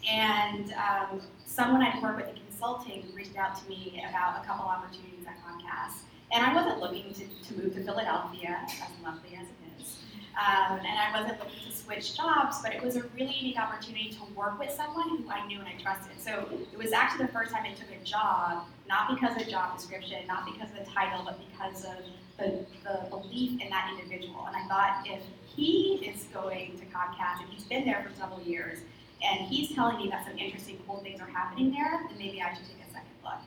And 0.08 0.72
um, 0.74 1.20
someone 1.46 1.82
I'd 1.82 2.02
worked 2.02 2.18
with 2.18 2.28
in 2.28 2.42
consulting 2.46 3.04
reached 3.14 3.36
out 3.36 3.60
to 3.60 3.68
me 3.68 4.04
about 4.08 4.42
a 4.42 4.46
couple 4.46 4.66
opportunities 4.66 5.26
at 5.26 5.36
Comcast. 5.44 6.04
And 6.32 6.44
I 6.44 6.54
wasn't 6.54 6.80
looking 6.80 7.12
to, 7.14 7.24
to 7.24 7.62
move 7.62 7.74
to 7.74 7.82
Philadelphia, 7.82 8.60
as 8.66 8.90
lovely 9.02 9.34
as 9.34 9.46
it 9.46 9.80
is. 9.80 9.96
Um, 10.36 10.78
and 10.78 10.86
I 10.86 11.20
wasn't 11.20 11.40
looking 11.40 11.70
to 11.70 11.76
switch 11.76 12.16
jobs, 12.16 12.58
but 12.62 12.74
it 12.74 12.82
was 12.82 12.96
a 12.96 13.02
really 13.16 13.34
unique 13.34 13.58
opportunity 13.58 14.10
to 14.10 14.34
work 14.34 14.58
with 14.58 14.70
someone 14.70 15.08
who 15.08 15.30
I 15.30 15.46
knew 15.46 15.58
and 15.58 15.68
I 15.68 15.80
trusted. 15.82 16.20
So 16.20 16.48
it 16.72 16.78
was 16.78 16.92
actually 16.92 17.26
the 17.26 17.32
first 17.32 17.50
time 17.50 17.64
I 17.64 17.72
took 17.72 17.88
a 17.90 18.04
job, 18.04 18.66
not 18.88 19.14
because 19.14 19.40
of 19.40 19.48
job 19.48 19.76
description, 19.76 20.26
not 20.28 20.44
because 20.44 20.70
of 20.70 20.84
the 20.84 20.92
title, 20.92 21.24
but 21.24 21.40
because 21.48 21.84
of 21.84 22.04
the, 22.38 22.64
the 22.84 23.08
belief 23.08 23.60
in 23.60 23.70
that 23.70 23.90
individual. 23.90 24.46
And 24.46 24.54
I 24.54 24.68
thought 24.68 25.06
if 25.06 25.22
he 25.58 25.94
is 26.06 26.24
going 26.32 26.78
to 26.78 26.84
Comcast 26.86 27.40
and 27.40 27.50
he's 27.50 27.64
been 27.64 27.84
there 27.84 28.06
for 28.08 28.16
several 28.16 28.40
years, 28.42 28.78
and 29.22 29.40
he's 29.46 29.74
telling 29.74 29.96
me 29.96 30.08
that 30.08 30.24
some 30.24 30.38
interesting, 30.38 30.78
cool 30.86 30.98
things 30.98 31.20
are 31.20 31.26
happening 31.26 31.72
there, 31.72 32.04
then 32.08 32.16
maybe 32.16 32.40
I 32.40 32.54
should 32.54 32.64
take 32.66 32.86
a 32.88 32.92
second 32.92 33.10
look. 33.24 33.40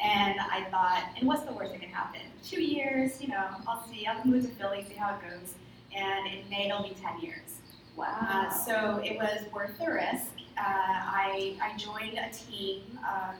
And 0.00 0.40
I 0.40 0.64
thought, 0.70 1.04
and 1.18 1.28
what's 1.28 1.42
the 1.42 1.52
worst 1.52 1.72
that 1.72 1.80
can 1.82 1.90
happen? 1.90 2.22
Two 2.42 2.62
years, 2.62 3.20
you 3.20 3.28
know, 3.28 3.44
I'll 3.68 3.86
see. 3.86 4.06
I'll 4.06 4.24
move 4.24 4.44
to 4.44 4.50
Philly, 4.54 4.84
see 4.88 4.94
how 4.94 5.14
it 5.14 5.20
goes. 5.20 5.54
And 5.94 6.26
in 6.26 6.48
May, 6.48 6.68
it'll 6.68 6.82
be 6.82 6.96
10 7.00 7.20
years. 7.20 7.60
Uh, 8.02 8.48
so 8.50 9.00
it 9.04 9.16
was 9.16 9.44
worth 9.52 9.78
the 9.78 9.92
risk. 9.92 10.32
Uh, 10.56 10.62
I, 10.64 11.56
I 11.62 11.76
joined 11.76 12.18
a 12.18 12.30
team 12.32 12.82
of 12.98 13.36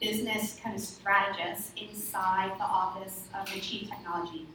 business 0.00 0.60
kind 0.62 0.76
of 0.76 0.82
strategists 0.82 1.72
inside 1.80 2.52
the 2.58 2.64
office 2.64 3.28
of 3.34 3.52
the 3.52 3.58
chief 3.58 3.88
technology 3.88 4.46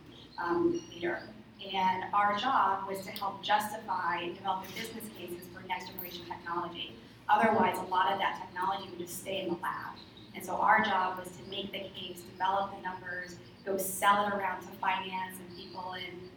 um, 0.41 0.79
leader. 0.93 1.23
And 1.61 2.05
our 2.13 2.37
job 2.37 2.87
was 2.87 3.03
to 3.05 3.11
help 3.11 3.43
justify 3.43 4.21
and 4.21 4.35
develop 4.35 4.63
business 4.75 5.03
cases 5.17 5.45
for 5.53 5.65
next 5.67 5.89
generation 5.89 6.23
technology. 6.25 6.95
Otherwise, 7.27 7.77
a 7.77 7.89
lot 7.91 8.11
of 8.11 8.19
that 8.19 8.41
technology 8.41 8.89
would 8.89 8.99
just 8.99 9.19
stay 9.19 9.41
in 9.41 9.49
the 9.49 9.59
lab. 9.61 9.95
And 10.35 10.43
so 10.45 10.53
our 10.53 10.83
job 10.83 11.19
was 11.19 11.27
to 11.37 11.49
make 11.49 11.71
the 11.71 11.79
case, 11.79 12.21
develop 12.31 12.75
the 12.75 12.81
numbers, 12.81 13.35
go 13.65 13.77
sell 13.77 14.27
it 14.27 14.33
around 14.33 14.61
to 14.61 14.67
finance 14.79 15.35
and 15.37 15.57
people 15.57 15.93
in 15.93 16.29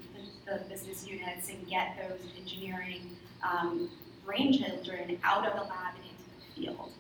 the, 0.47 0.53
the 0.53 0.65
business 0.69 1.07
units 1.07 1.49
and 1.49 1.67
get 1.69 1.97
those 1.97 2.21
engineering 2.39 3.17
um, 3.43 3.89
out 5.25 5.47
of 5.47 5.55
the 5.55 5.63
lab 5.63 5.95
and 5.95 6.05
into 6.05 6.25
the 6.37 6.61
field. 6.61 6.93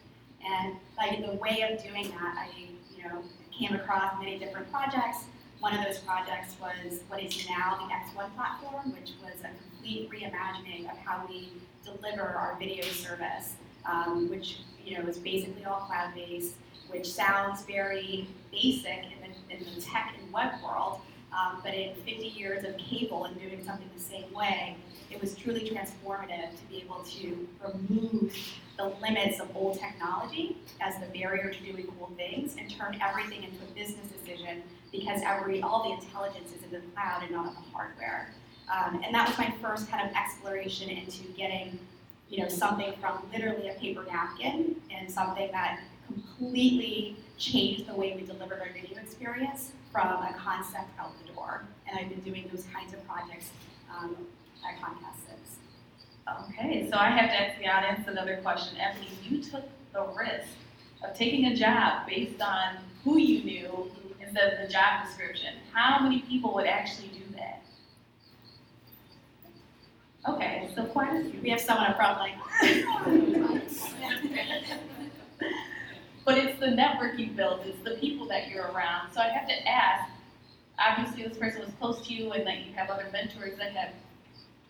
I, 1.03 1.21
the 1.21 1.37
way 1.37 1.63
of 1.69 1.83
doing 1.83 2.11
that, 2.11 2.35
I, 2.39 2.49
you 2.97 3.03
know, 3.05 3.23
came 3.51 3.75
across 3.75 4.19
many 4.19 4.39
different 4.39 4.71
projects. 4.71 5.25
One 5.63 5.79
of 5.79 5.85
those 5.85 5.99
projects 5.99 6.57
was 6.61 7.03
what 7.07 7.23
is 7.23 7.49
now 7.49 7.77
the 7.77 7.95
X1 7.95 8.35
platform, 8.35 8.91
which 8.91 9.13
was 9.23 9.35
a 9.45 9.51
complete 9.71 10.11
reimagining 10.11 10.91
of 10.91 10.99
how 10.99 11.25
we 11.29 11.53
deliver 11.85 12.23
our 12.23 12.57
video 12.59 12.83
service, 12.83 13.55
um, 13.87 14.29
which 14.29 14.59
you 14.85 14.99
know 14.99 15.09
is 15.09 15.19
basically 15.19 15.65
all 15.65 15.83
cloud-based, 15.83 16.57
which 16.89 17.09
sounds 17.09 17.63
very 17.63 18.27
basic 18.51 19.05
in 19.05 19.21
the, 19.21 19.55
in 19.55 19.75
the 19.77 19.81
tech 19.81 20.17
and 20.21 20.33
web 20.33 20.51
world, 20.65 21.01
um, 21.33 21.61
but 21.63 21.75
in 21.75 21.95
50 21.95 22.11
years 22.27 22.65
of 22.65 22.77
cable 22.77 23.27
and 23.27 23.41
doing 23.41 23.65
something 23.65 23.89
the 23.95 24.03
same 24.03 24.35
way, 24.35 24.77
it 25.13 25.21
was 25.21 25.37
truly 25.37 25.61
transformative 25.61 26.51
to 26.59 26.65
be 26.69 26.79
able 26.79 27.05
to 27.05 27.49
remove 27.65 28.37
the 28.79 28.93
limits 29.01 29.39
of 29.39 29.49
old 29.55 29.79
technology 29.79 30.57
as 30.81 30.99
the 30.99 31.07
barrier 31.17 31.53
to 31.53 31.63
doing 31.63 31.87
cool 31.97 32.11
things 32.17 32.57
and 32.59 32.69
turn 32.69 32.99
everything 33.01 33.45
into 33.45 33.63
a 33.63 33.75
business 33.77 34.09
decision 34.09 34.61
because 34.93 35.23
every 35.25 35.63
all 35.63 35.83
the 35.83 36.05
intelligence 36.05 36.53
is 36.57 36.63
in 36.63 36.71
the 36.71 36.81
cloud 36.95 37.23
and 37.23 37.33
not 37.33 37.49
in 37.49 37.55
the 37.55 37.61
hardware. 37.73 38.33
Um, 38.73 39.03
and 39.03 39.15
that 39.15 39.29
was 39.29 39.37
my 39.39 39.53
first 39.61 39.91
kind 39.91 40.09
of 40.09 40.15
exploration 40.15 40.89
into 40.89 41.25
getting, 41.37 41.79
you 42.29 42.43
know, 42.43 42.49
something 42.49 42.93
from 43.01 43.27
literally 43.33 43.69
a 43.69 43.75
paper 43.75 44.05
napkin 44.05 44.77
and 44.95 45.11
something 45.11 45.51
that 45.53 45.81
completely 46.07 47.17
changed 47.39 47.89
the 47.89 47.95
way 47.95 48.15
we 48.15 48.27
delivered 48.27 48.61
our 48.61 48.69
video 48.73 48.99
experience 48.99 49.73
from 49.91 50.07
a 50.07 50.35
concept 50.39 50.89
out 50.99 51.13
the 51.27 51.33
door. 51.33 51.65
And 51.89 51.99
I've 51.99 52.09
been 52.09 52.21
doing 52.21 52.49
those 52.53 52.67
kinds 52.73 52.93
of 52.93 53.07
projects 53.07 53.51
um, 53.91 54.17
at 54.65 54.81
Comcast 54.81 55.29
since. 55.29 55.59
Okay, 56.49 56.89
so 56.91 56.97
I 56.97 57.11
have 57.11 57.31
to 57.31 57.41
ask 57.41 57.59
the 57.59 57.69
audience 57.69 58.07
another 58.07 58.37
question. 58.43 58.79
Ebony, 58.79 59.09
you 59.29 59.43
took 59.43 59.65
the 59.93 60.05
risk 60.17 60.49
of 61.05 61.15
taking 61.15 61.47
a 61.47 61.57
job 61.57 62.07
based 62.07 62.41
on 62.41 62.77
who 63.05 63.19
you 63.19 63.43
knew 63.43 63.91
of 64.37 64.67
the 64.67 64.73
job 64.73 65.07
description. 65.07 65.55
How 65.73 66.01
many 66.01 66.21
people 66.23 66.55
would 66.55 66.67
actually 66.67 67.09
do 67.09 67.23
that? 67.37 67.63
Okay, 70.29 70.71
so 70.75 70.85
quite 70.85 71.15
a 71.15 71.31
few. 71.31 71.41
We 71.41 71.51
have 71.51 71.61
someone 71.61 71.87
up 71.87 71.97
front 71.97 72.19
like, 72.19 72.35
But 76.25 76.39
it's 76.39 76.61
the 76.61 76.67
networking 76.67 77.35
build, 77.35 77.63
it's 77.67 77.83
the 77.83 77.97
people 77.97 78.29
that 78.29 78.49
you're 78.49 78.67
around. 78.67 79.13
So 79.13 79.21
I 79.21 79.29
have 79.29 79.49
to 79.49 79.69
ask, 79.69 80.09
obviously 80.79 81.25
this 81.25 81.37
person 81.37 81.63
was 81.63 81.71
close 81.81 82.07
to 82.07 82.15
you 82.15 82.31
and 82.33 82.47
that 82.47 82.65
you 82.65 82.73
have 82.75 82.91
other 82.91 83.09
mentors 83.13 83.59
that 83.59 83.73
have 83.73 83.91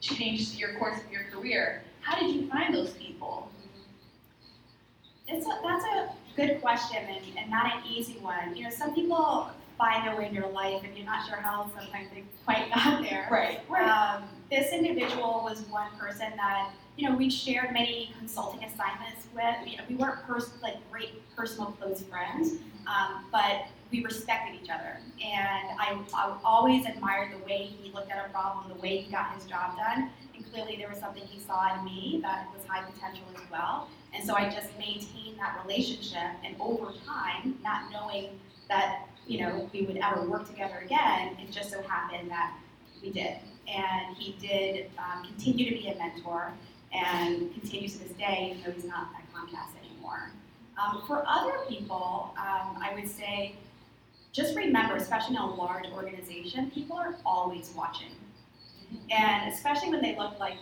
changed 0.00 0.58
your 0.58 0.74
course 0.78 0.98
of 0.98 1.12
your 1.12 1.24
career. 1.24 1.82
How 2.00 2.18
did 2.18 2.34
you 2.34 2.48
find 2.48 2.74
those 2.74 2.92
people? 2.92 3.50
It's 5.28 5.46
a, 5.46 5.60
that's 5.62 5.84
a 5.84 6.10
good 6.36 6.60
question 6.60 6.98
and, 6.98 7.24
and 7.36 7.50
not 7.50 7.66
an 7.76 7.82
easy 7.88 8.18
one. 8.18 8.56
You 8.56 8.64
know, 8.64 8.70
some 8.70 8.94
people 8.94 9.50
find 9.78 10.06
their 10.06 10.16
way 10.16 10.28
in 10.28 10.34
your 10.34 10.48
life 10.48 10.82
and 10.84 10.96
you're 10.96 11.06
not 11.06 11.26
sure 11.26 11.38
how 11.38 11.70
sometimes 11.76 12.08
they 12.14 12.24
quite 12.44 12.70
got 12.74 13.02
there. 13.02 13.28
Right, 13.30 13.60
Um, 13.88 14.24
this 14.50 14.72
individual 14.72 15.42
was 15.44 15.62
one 15.70 15.88
person 15.98 16.32
that, 16.36 16.70
you 16.96 17.08
know, 17.08 17.16
we 17.16 17.30
shared 17.30 17.72
many 17.72 18.12
consulting 18.18 18.62
assignments 18.64 19.26
with. 19.34 19.54
We, 19.64 19.78
we 19.88 19.94
weren't 19.96 20.22
pers- 20.26 20.52
like 20.62 20.76
great 20.90 21.22
personal 21.34 21.72
close 21.72 22.02
friends, 22.02 22.58
um, 22.86 23.24
but 23.32 23.66
we 23.90 24.04
respected 24.04 24.58
each 24.62 24.70
other. 24.70 24.98
And 25.24 25.78
I, 25.78 25.98
I 26.14 26.36
always 26.44 26.86
admired 26.86 27.32
the 27.32 27.44
way 27.44 27.64
he 27.64 27.90
looked 27.92 28.10
at 28.10 28.24
a 28.24 28.28
problem, 28.30 28.68
the 28.68 28.80
way 28.80 28.98
he 28.98 29.10
got 29.10 29.34
his 29.34 29.44
job 29.46 29.76
done. 29.76 30.10
Clearly 30.52 30.76
there 30.76 30.88
was 30.88 30.98
something 30.98 31.22
he 31.22 31.40
saw 31.40 31.78
in 31.78 31.84
me 31.84 32.20
that 32.22 32.48
was 32.54 32.66
high 32.66 32.82
potential 32.82 33.24
as 33.34 33.50
well. 33.50 33.88
And 34.14 34.24
so 34.24 34.34
I 34.34 34.50
just 34.50 34.68
maintained 34.78 35.38
that 35.38 35.58
relationship. 35.64 36.30
And 36.44 36.54
over 36.60 36.92
time, 37.06 37.58
not 37.62 37.90
knowing 37.90 38.38
that, 38.68 39.06
you 39.26 39.40
know, 39.40 39.70
we 39.72 39.82
would 39.82 39.96
ever 39.96 40.28
work 40.28 40.46
together 40.46 40.82
again, 40.84 41.36
it 41.40 41.50
just 41.50 41.70
so 41.70 41.82
happened 41.82 42.30
that 42.30 42.54
we 43.02 43.10
did. 43.10 43.38
And 43.66 44.14
he 44.16 44.36
did 44.46 44.90
um, 44.98 45.24
continue 45.24 45.70
to 45.70 45.74
be 45.74 45.88
a 45.88 45.96
mentor 45.96 46.52
and 46.92 47.52
continues 47.54 47.94
to 47.94 48.00
this 48.00 48.12
day, 48.12 48.50
even 48.50 48.62
though 48.64 48.72
he's 48.72 48.84
not 48.84 49.08
at 49.16 49.32
Comcast 49.32 49.70
anymore. 49.82 50.30
Um, 50.76 51.02
for 51.06 51.24
other 51.26 51.60
people, 51.68 52.34
um, 52.36 52.78
I 52.82 52.92
would 52.94 53.08
say 53.08 53.54
just 54.32 54.56
remember, 54.56 54.96
especially 54.96 55.36
in 55.36 55.42
a 55.42 55.54
large 55.54 55.86
organization, 55.92 56.70
people 56.70 56.96
are 56.96 57.16
always 57.24 57.72
watching. 57.76 58.08
And 59.10 59.52
especially 59.52 59.90
when 59.90 60.02
they 60.02 60.16
look 60.16 60.38
like 60.38 60.56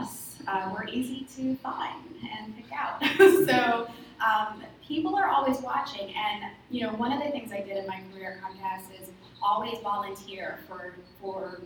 us, 0.00 0.36
uh, 0.46 0.70
we're 0.72 0.86
easy 0.88 1.26
to 1.36 1.56
find 1.56 2.04
and 2.38 2.56
pick 2.56 2.66
out. 2.72 3.02
so 3.46 3.88
um, 4.24 4.62
people 4.86 5.16
are 5.16 5.28
always 5.28 5.58
watching. 5.60 6.14
And 6.14 6.50
you 6.70 6.82
know, 6.82 6.92
one 6.94 7.12
of 7.12 7.22
the 7.22 7.30
things 7.30 7.52
I 7.52 7.60
did 7.60 7.76
in 7.76 7.86
my 7.86 8.00
career 8.12 8.38
at 8.38 8.42
Comcast 8.42 9.02
is 9.02 9.10
always 9.42 9.78
volunteer 9.82 10.58
for 10.66 10.94
for 11.20 11.60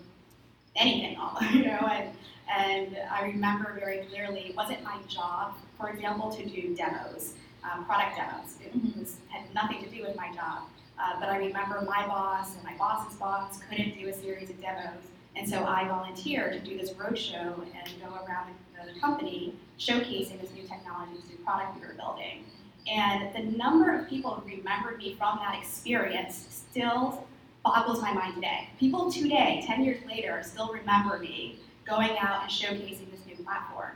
anything, 0.77 1.19
you 1.53 1.65
know. 1.65 1.89
And 1.91 2.11
and 2.51 2.99
I 3.11 3.27
remember 3.27 3.77
very 3.79 3.99
clearly, 4.07 4.41
it 4.51 4.57
wasn't 4.57 4.83
my 4.83 4.99
job, 5.07 5.55
for 5.77 5.91
example, 5.91 6.31
to 6.35 6.47
do 6.47 6.75
demos, 6.75 7.35
um, 7.63 7.85
product 7.85 8.17
demos. 8.17 8.57
It 8.65 8.99
was, 8.99 9.17
had 9.29 9.53
nothing 9.55 9.85
to 9.85 9.91
do 9.91 10.03
with 10.03 10.17
my 10.17 10.33
job. 10.35 10.63
Uh, 10.99 11.21
but 11.21 11.29
I 11.29 11.37
remember 11.37 11.83
my 11.83 12.07
boss 12.07 12.55
and 12.55 12.65
my 12.65 12.75
boss's 12.77 13.17
boss 13.19 13.61
couldn't 13.69 13.99
do 13.99 14.09
a 14.09 14.13
series 14.13 14.51
of 14.51 14.61
demos. 14.61 15.03
And 15.39 15.49
so 15.49 15.65
I 15.65 15.87
volunteered 15.87 16.53
to 16.53 16.59
do 16.59 16.77
this 16.77 16.91
roadshow 16.91 17.55
and 17.61 17.89
go 18.03 18.13
around 18.27 18.49
the, 18.49 19.01
company 19.01 19.55
showcasing 19.79 20.41
this 20.41 20.51
new 20.53 20.63
technology, 20.67 21.13
this 21.15 21.31
new 21.31 21.37
product 21.45 21.79
we 21.79 21.87
were 21.87 21.93
building. 21.93 22.45
And 22.91 23.33
the 23.35 23.57
number 23.57 23.97
of 23.97 24.09
people 24.09 24.31
who 24.35 24.49
remembered 24.49 24.99
me 24.99 25.15
from 25.15 25.39
that 25.39 25.57
experience 25.57 26.65
still 26.71 27.27
boggles 27.63 28.01
my 28.01 28.13
mind 28.13 28.35
today. 28.35 28.71
People 28.81 29.13
today, 29.13 29.63
10 29.67 29.85
years 29.85 29.99
later, 30.09 30.43
still 30.43 30.73
remember 30.73 31.19
me 31.19 31.59
going 31.87 32.17
out 32.19 32.43
and 32.43 32.51
showcasing 32.51 33.11
this 33.11 33.25
new 33.27 33.37
platform. 33.45 33.93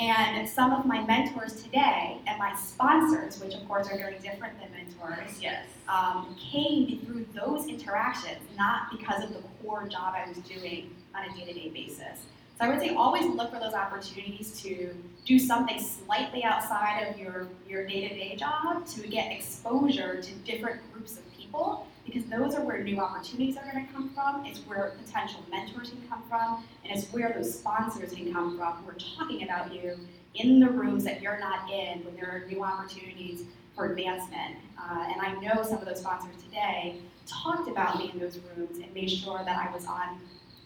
And 0.00 0.48
some 0.48 0.72
of 0.72 0.86
my 0.86 1.02
mentors 1.04 1.62
today 1.62 2.18
and 2.26 2.38
my 2.38 2.54
sponsors, 2.54 3.40
which 3.40 3.54
of 3.54 3.66
course 3.66 3.88
are 3.90 3.96
very 3.96 4.18
different 4.18 4.54
than 4.60 4.70
mentors, 4.72 5.42
Yes. 5.42 5.64
um, 5.88 6.36
came 6.38 7.00
through 7.00 7.26
those 7.34 7.66
interactions, 7.66 8.38
not 8.56 8.92
because 8.96 9.24
of 9.24 9.30
the 9.34 9.42
core 9.62 9.88
job 9.88 10.14
I 10.16 10.28
was 10.28 10.38
doing 10.38 10.94
on 11.16 11.24
a 11.24 11.34
day-to-day 11.34 11.70
basis. 11.70 12.26
So 12.58 12.64
I 12.64 12.68
would 12.68 12.80
say 12.80 12.94
always 12.94 13.24
look 13.26 13.52
for 13.52 13.58
those 13.60 13.74
opportunities 13.74 14.60
to 14.62 14.94
do 15.24 15.38
something 15.38 15.80
slightly 15.80 16.44
outside 16.44 17.02
of 17.08 17.18
your, 17.18 17.48
your 17.68 17.84
day-to-day 17.86 18.36
job 18.36 18.86
to 18.88 19.08
get 19.08 19.32
exposure 19.32 20.20
to 20.22 20.32
different 20.44 20.80
groups 20.92 21.16
of 21.18 21.36
people 21.36 21.86
because 22.12 22.28
those 22.28 22.54
are 22.54 22.64
where 22.64 22.82
new 22.82 22.98
opportunities 22.98 23.56
are 23.56 23.70
going 23.70 23.86
to 23.86 23.92
come 23.92 24.10
from. 24.14 24.44
It's 24.46 24.60
where 24.60 24.94
potential 25.04 25.40
mentors 25.50 25.90
can 25.90 26.02
come 26.08 26.22
from, 26.28 26.64
and 26.84 26.96
it's 26.96 27.12
where 27.12 27.32
those 27.34 27.58
sponsors 27.58 28.12
can 28.12 28.32
come 28.32 28.56
from 28.56 28.72
who 28.82 28.90
are 28.90 28.96
talking 29.16 29.42
about 29.42 29.72
you 29.72 29.98
in 30.34 30.60
the 30.60 30.68
rooms 30.68 31.04
that 31.04 31.20
you're 31.20 31.38
not 31.38 31.70
in 31.70 32.04
when 32.04 32.16
there 32.16 32.30
are 32.30 32.48
new 32.48 32.62
opportunities 32.64 33.44
for 33.74 33.86
advancement. 33.86 34.56
Uh, 34.78 35.06
and 35.12 35.20
I 35.20 35.34
know 35.40 35.62
some 35.62 35.78
of 35.78 35.86
those 35.86 36.00
sponsors 36.00 36.34
today 36.42 36.96
talked 37.26 37.68
about 37.68 37.98
me 37.98 38.10
in 38.12 38.18
those 38.18 38.38
rooms 38.56 38.78
and 38.78 38.92
made 38.94 39.10
sure 39.10 39.42
that 39.44 39.58
I 39.58 39.72
was 39.72 39.86
on 39.86 40.20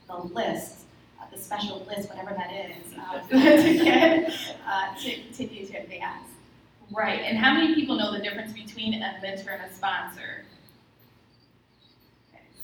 the 0.07 0.17
list, 0.35 0.81
uh, 1.21 1.25
the 1.33 1.39
special 1.39 1.85
list, 1.87 2.09
whatever 2.09 2.35
that 2.37 2.53
is, 2.53 2.95
uh, 2.99 3.21
to 3.29 3.85
get 3.85 4.33
uh, 4.67 4.95
to 4.97 5.17
continue 5.23 5.67
to 5.67 5.75
advance. 5.79 6.29
Right, 6.91 7.21
and 7.23 7.39
how 7.39 7.55
many 7.55 7.75
people 7.75 7.97
know 7.97 8.13
the 8.13 8.19
difference 8.19 8.53
between 8.53 8.95
a 8.95 9.19
mentor 9.23 9.51
and 9.51 9.71
a 9.71 9.75
sponsor? 9.75 10.45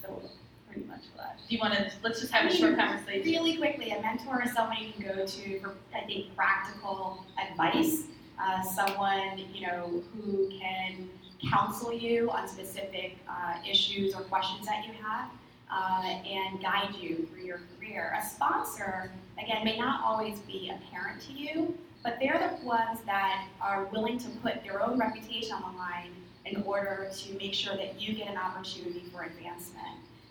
So 0.08 0.30
pretty 0.70 0.86
much 0.86 1.00
a 1.14 1.18
lot. 1.18 1.36
Do 1.48 1.54
you 1.54 1.60
want 1.60 1.74
to, 1.74 1.90
let's 2.02 2.20
just 2.20 2.32
have 2.32 2.50
a 2.50 2.54
short 2.54 2.76
conversation. 2.76 3.22
Really 3.22 3.56
quickly, 3.56 3.90
a 3.90 4.00
mentor 4.00 4.42
is 4.42 4.52
someone 4.52 4.76
you 4.80 4.92
can 4.92 5.16
go 5.16 5.26
to 5.26 5.60
for, 5.60 5.74
I 5.94 6.04
think, 6.06 6.34
practical 6.36 7.24
advice. 7.40 8.04
Uh, 8.40 8.62
someone, 8.62 9.38
you 9.52 9.66
know, 9.66 10.02
who 10.14 10.48
can 10.60 11.08
counsel 11.50 11.92
you 11.92 12.30
on 12.30 12.46
specific 12.46 13.16
uh, 13.28 13.54
issues 13.68 14.14
or 14.14 14.22
questions 14.22 14.66
that 14.66 14.86
you 14.86 14.92
have 15.02 15.28
uh, 15.70 16.02
and 16.02 16.60
guide 16.62 16.94
you 17.00 17.28
through 17.32 17.44
your 17.44 17.60
career. 17.76 18.16
A 18.16 18.24
sponsor, 18.24 19.10
again, 19.42 19.64
may 19.64 19.76
not 19.76 20.04
always 20.04 20.38
be 20.40 20.70
apparent 20.70 21.20
to 21.22 21.32
you, 21.32 21.76
but 22.04 22.18
they're 22.20 22.38
the 22.38 22.64
ones 22.64 23.00
that 23.06 23.48
are 23.60 23.86
willing 23.86 24.18
to 24.18 24.28
put 24.42 24.62
their 24.62 24.82
own 24.82 24.98
reputation 24.98 25.52
on 25.52 25.72
the 25.72 25.78
line 25.78 26.12
in 26.50 26.62
order 26.62 27.10
to 27.14 27.32
make 27.34 27.54
sure 27.54 27.76
that 27.76 28.00
you 28.00 28.14
get 28.14 28.28
an 28.28 28.36
opportunity 28.36 29.04
for 29.12 29.22
advancement. 29.22 29.86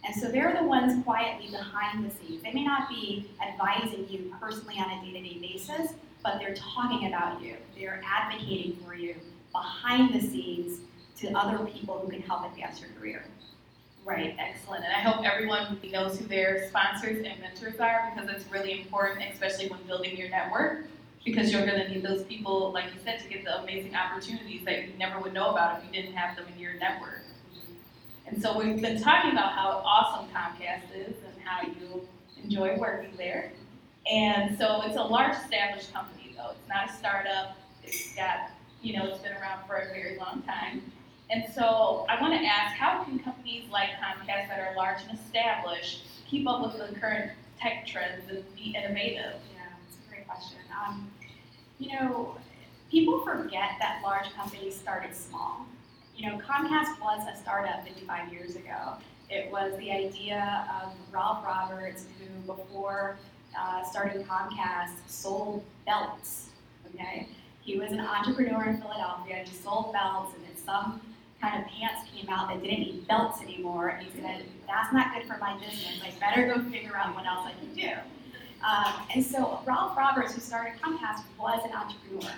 And 0.05 0.15
so 0.15 0.29
they're 0.29 0.55
the 0.55 0.67
ones 0.67 1.03
quietly 1.03 1.49
behind 1.49 2.09
the 2.09 2.15
scenes. 2.15 2.41
They 2.43 2.53
may 2.53 2.63
not 2.63 2.89
be 2.89 3.29
advising 3.45 4.07
you 4.09 4.33
personally 4.39 4.75
on 4.79 4.89
a 4.89 5.05
day-to-day 5.05 5.39
basis, 5.41 5.93
but 6.23 6.39
they're 6.39 6.55
talking 6.55 7.07
about 7.07 7.41
you. 7.41 7.55
They're 7.77 8.01
advocating 8.05 8.77
for 8.85 8.95
you 8.95 9.15
behind 9.51 10.13
the 10.13 10.21
scenes 10.21 10.79
to 11.19 11.31
other 11.33 11.65
people 11.65 11.99
who 11.99 12.09
can 12.09 12.21
help 12.21 12.45
advance 12.45 12.79
your 12.79 12.89
career. 12.97 13.25
Right, 14.05 14.35
excellent. 14.39 14.85
And 14.85 14.93
I 14.93 14.99
hope 14.99 15.25
everyone 15.25 15.77
knows 15.91 16.17
who 16.17 16.25
their 16.27 16.69
sponsors 16.69 17.25
and 17.25 17.41
mentors 17.41 17.79
are 17.79 18.13
because 18.15 18.29
it's 18.29 18.49
really 18.49 18.79
important, 18.79 19.25
especially 19.33 19.67
when 19.67 19.83
building 19.83 20.15
your 20.15 20.29
network. 20.29 20.85
Because 21.25 21.51
you're 21.51 21.65
going 21.65 21.79
to 21.79 21.89
need 21.89 22.03
those 22.03 22.23
people, 22.23 22.71
like 22.71 22.85
you 22.85 22.99
said, 23.03 23.19
to 23.19 23.29
get 23.29 23.43
the 23.43 23.61
amazing 23.61 23.95
opportunities 23.95 24.63
that 24.65 24.87
you 24.87 24.93
never 24.97 25.19
would 25.19 25.33
know 25.33 25.49
about 25.49 25.79
if 25.79 25.85
you 25.85 25.91
didn't 26.01 26.15
have 26.15 26.35
them 26.35 26.45
in 26.53 26.59
your 26.59 26.73
network. 26.75 27.23
And 28.27 28.41
so 28.41 28.57
we've 28.57 28.81
been 28.81 29.01
talking 29.01 29.31
about 29.31 29.53
how 29.53 29.81
awesome 29.85 30.27
Comcast 30.33 30.83
is 30.93 31.15
and 31.23 31.43
how 31.43 31.61
you 31.65 32.07
enjoy 32.43 32.77
working 32.77 33.11
there. 33.17 33.51
And 34.09 34.57
so 34.57 34.81
it's 34.83 34.97
a 34.97 35.03
large 35.03 35.35
established 35.35 35.93
company 35.93 36.33
though. 36.35 36.51
It's 36.51 36.69
not 36.69 36.89
a 36.89 36.93
startup. 36.93 37.57
It's 37.83 38.15
got, 38.15 38.51
you 38.81 38.97
know, 38.97 39.05
it's 39.05 39.19
been 39.19 39.33
around 39.33 39.65
for 39.65 39.75
a 39.75 39.87
very 39.87 40.17
long 40.17 40.43
time. 40.43 40.81
And 41.29 41.45
so 41.53 42.05
I 42.07 42.21
want 42.21 42.33
to 42.33 42.45
ask, 42.45 42.75
how 42.75 43.03
can 43.03 43.19
companies 43.19 43.69
like 43.69 43.89
Comcast 43.91 44.47
that 44.47 44.59
are 44.59 44.75
large 44.75 44.99
and 45.09 45.17
established 45.19 46.03
keep 46.27 46.47
up 46.47 46.61
with 46.61 46.77
the 46.77 46.97
current 46.99 47.31
tech 47.59 47.85
trends 47.85 48.29
and 48.29 48.43
be 48.55 48.75
innovative? 48.77 49.35
Yeah, 49.53 49.63
that's 49.83 49.97
a 50.05 50.09
great 50.09 50.26
question. 50.37 50.59
Um, 50.85 51.11
you 51.79 51.93
know, 51.93 52.35
people 52.89 53.21
forget 53.21 53.71
that 53.79 54.01
large 54.03 54.31
companies 54.33 54.75
started 54.75 55.15
small. 55.15 55.65
You 56.15 56.29
know, 56.29 56.37
Comcast 56.39 56.99
was 56.99 57.25
a 57.31 57.37
startup 57.37 57.83
55 57.85 58.33
years 58.33 58.55
ago. 58.55 58.93
It 59.29 59.51
was 59.51 59.77
the 59.77 59.91
idea 59.91 60.65
of 60.81 60.93
Ralph 61.11 61.43
Roberts, 61.45 62.05
who 62.17 62.53
before 62.53 63.17
uh, 63.59 63.83
starting 63.83 64.23
Comcast 64.23 64.93
sold 65.07 65.63
belts. 65.85 66.49
Okay, 66.93 67.27
he 67.61 67.77
was 67.77 67.91
an 67.91 67.99
entrepreneur 67.99 68.63
in 68.65 68.81
Philadelphia. 68.81 69.37
And 69.37 69.47
he 69.47 69.55
sold 69.55 69.93
belts, 69.93 70.33
and 70.35 70.43
then 70.45 70.63
some 70.63 71.01
kind 71.41 71.61
of 71.61 71.69
pants 71.69 72.09
came 72.15 72.29
out 72.29 72.47
that 72.47 72.63
didn't 72.63 72.79
need 72.79 73.07
belts 73.07 73.41
anymore. 73.41 73.89
And 73.89 74.07
he 74.07 74.21
said, 74.21 74.45
"That's 74.65 74.93
not 74.93 75.13
good 75.13 75.27
for 75.27 75.37
my 75.37 75.53
business. 75.59 76.01
I 76.01 76.11
better 76.19 76.47
go 76.47 76.63
figure 76.71 76.95
out 76.95 77.13
what 77.13 77.25
else 77.25 77.45
I 77.45 77.51
can 77.59 77.75
do." 77.75 78.16
Um, 78.63 78.93
and 79.13 79.25
so 79.25 79.61
Ralph 79.65 79.97
Roberts, 79.97 80.33
who 80.33 80.41
started 80.41 80.79
Comcast, 80.81 81.23
was 81.39 81.61
an 81.65 81.71
entrepreneur. 81.73 82.33